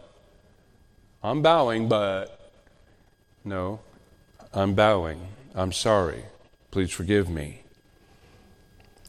[1.24, 2.52] I'm bowing, but.
[3.46, 3.80] No,
[4.54, 5.20] I'm bowing.
[5.56, 6.24] I'm sorry.
[6.72, 7.62] Please forgive me.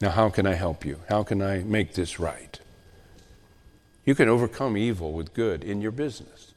[0.01, 0.99] Now, how can I help you?
[1.09, 2.59] How can I make this right?
[4.05, 6.53] You can overcome evil with good in your business.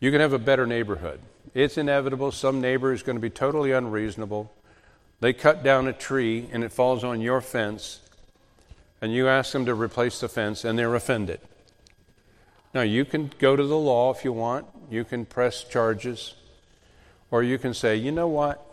[0.00, 1.20] You can have a better neighborhood.
[1.54, 2.30] It's inevitable.
[2.30, 4.52] Some neighbor is going to be totally unreasonable.
[5.20, 8.00] They cut down a tree and it falls on your fence,
[9.00, 11.40] and you ask them to replace the fence, and they're offended.
[12.72, 16.34] Now, you can go to the law if you want, you can press charges,
[17.30, 18.64] or you can say, you know what?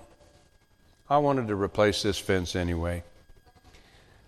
[1.10, 3.04] I wanted to replace this fence anyway.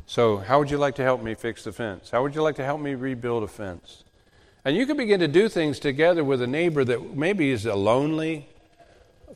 [0.06, 2.10] So, how would you like to help me fix the fence?
[2.12, 4.04] How would you like to help me rebuild a fence?
[4.66, 7.76] And you can begin to do things together with a neighbor that maybe is a
[7.76, 8.48] lonely,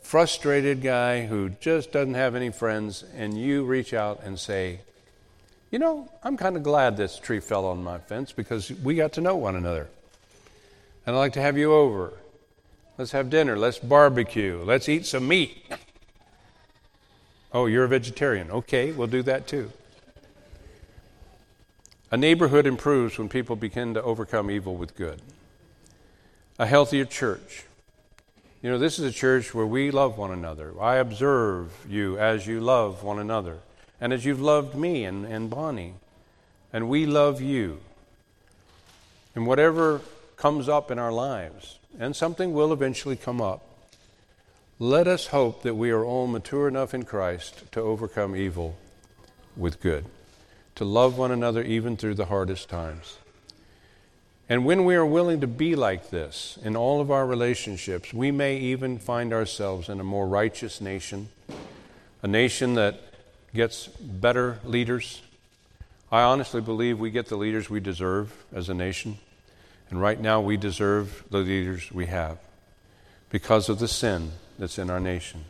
[0.01, 4.81] frustrated guy who just doesn't have any friends, and you reach out and say,
[5.69, 9.13] You know, I'm kind of glad this tree fell on my fence because we got
[9.13, 9.87] to know one another.
[11.05, 12.13] And I'd like to have you over.
[12.97, 13.57] Let's have dinner.
[13.57, 14.61] Let's barbecue.
[14.63, 15.65] Let's eat some meat.
[17.53, 18.51] Oh, you're a vegetarian.
[18.51, 19.71] Okay, we'll do that too.
[22.11, 25.21] A neighborhood improves when people begin to overcome evil with good.
[26.59, 27.63] A healthier church.
[28.61, 30.73] You know, this is a church where we love one another.
[30.79, 33.59] I observe you as you love one another,
[34.01, 35.93] and as you've loved me and, and Bonnie,
[36.73, 37.79] and we love you.
[39.33, 40.01] And whatever
[40.35, 43.63] comes up in our lives, and something will eventually come up,
[44.79, 48.75] let us hope that we are all mature enough in Christ to overcome evil
[49.55, 50.05] with good,
[50.75, 53.17] to love one another even through the hardest times.
[54.49, 58.31] And when we are willing to be like this in all of our relationships, we
[58.31, 61.29] may even find ourselves in a more righteous nation,
[62.21, 62.99] a nation that
[63.53, 65.21] gets better leaders.
[66.11, 69.19] I honestly believe we get the leaders we deserve as a nation.
[69.89, 72.37] And right now, we deserve the leaders we have
[73.29, 75.45] because of the sin that's in our nation.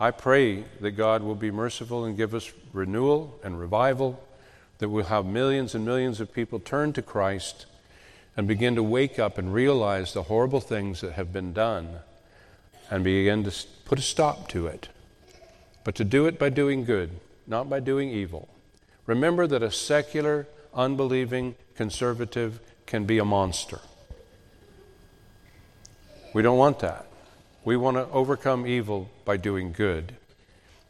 [0.00, 4.22] I pray that God will be merciful and give us renewal and revival,
[4.82, 7.66] that we'll have millions and millions of people turn to Christ
[8.36, 12.00] and begin to wake up and realize the horrible things that have been done
[12.90, 13.52] and begin to
[13.84, 14.88] put a stop to it.
[15.84, 17.10] But to do it by doing good,
[17.46, 18.48] not by doing evil.
[19.06, 23.78] Remember that a secular, unbelieving conservative can be a monster.
[26.34, 27.06] We don't want that.
[27.64, 30.16] We want to overcome evil by doing good.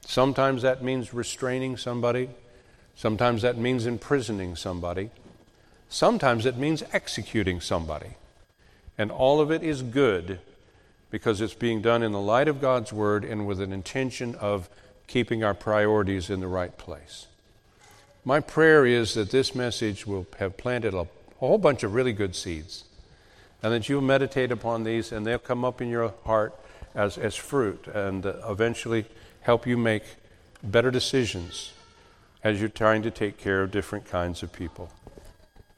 [0.06, 2.30] Sometimes that means restraining somebody.
[2.94, 5.10] Sometimes that means imprisoning somebody.
[5.88, 8.16] Sometimes it means executing somebody.
[8.96, 10.40] And all of it is good
[11.10, 14.68] because it's being done in the light of God's Word and with an intention of
[15.06, 17.26] keeping our priorities in the right place.
[18.24, 21.06] My prayer is that this message will have planted a,
[21.38, 22.84] whole bunch of really good seeds
[23.64, 26.54] and that you'll meditate upon these and they'll come up in your heart
[26.94, 29.04] as, as fruit and eventually
[29.40, 30.04] help you make
[30.62, 31.72] better decisions
[32.44, 34.90] as you're trying to take care of different kinds of people.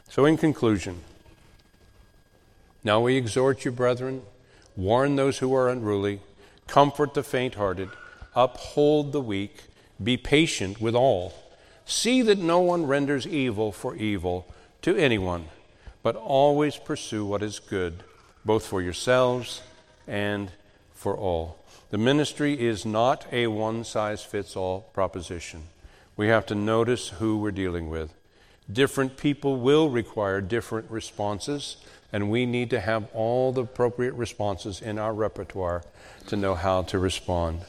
[0.09, 1.01] So, in conclusion,
[2.83, 4.23] now we exhort you, brethren,
[4.77, 6.21] warn those who are unruly,
[6.67, 7.91] comfort the faint hearted,
[8.35, 9.65] uphold the weak,
[10.03, 11.35] be patient with all.
[11.87, 14.47] See that no one renders evil for evil
[14.83, 15.47] to anyone,
[16.03, 18.03] but always pursue what is good,
[18.45, 19.63] both for yourselves
[20.07, 20.51] and
[20.95, 21.59] for all.
[21.91, 25.65] The ministry is not a one size fits all proposition.
[26.17, 28.15] We have to notice who we're dealing with.
[28.73, 31.77] Different people will require different responses,
[32.13, 35.83] and we need to have all the appropriate responses in our repertoire
[36.29, 37.63] to know how to respond.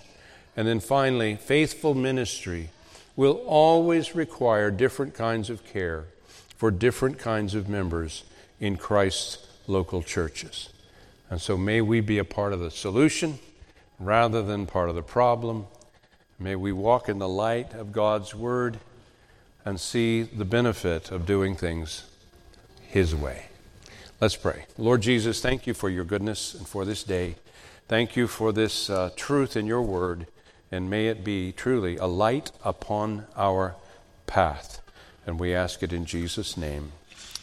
[0.55, 2.69] And then finally, faithful ministry
[3.15, 6.05] will always require different kinds of care
[6.55, 8.23] for different kinds of members
[8.59, 10.69] in Christ's local churches.
[11.29, 13.39] And so may we be a part of the solution
[13.99, 15.67] rather than part of the problem.
[16.37, 18.79] May we walk in the light of God's Word
[19.63, 22.03] and see the benefit of doing things
[22.81, 23.45] His way.
[24.19, 24.65] Let's pray.
[24.77, 27.35] Lord Jesus, thank you for your goodness and for this day.
[27.87, 30.27] Thank you for this uh, truth in your word,
[30.71, 33.75] and may it be truly a light upon our
[34.25, 34.81] path.
[35.25, 36.91] And we ask it in Jesus' name.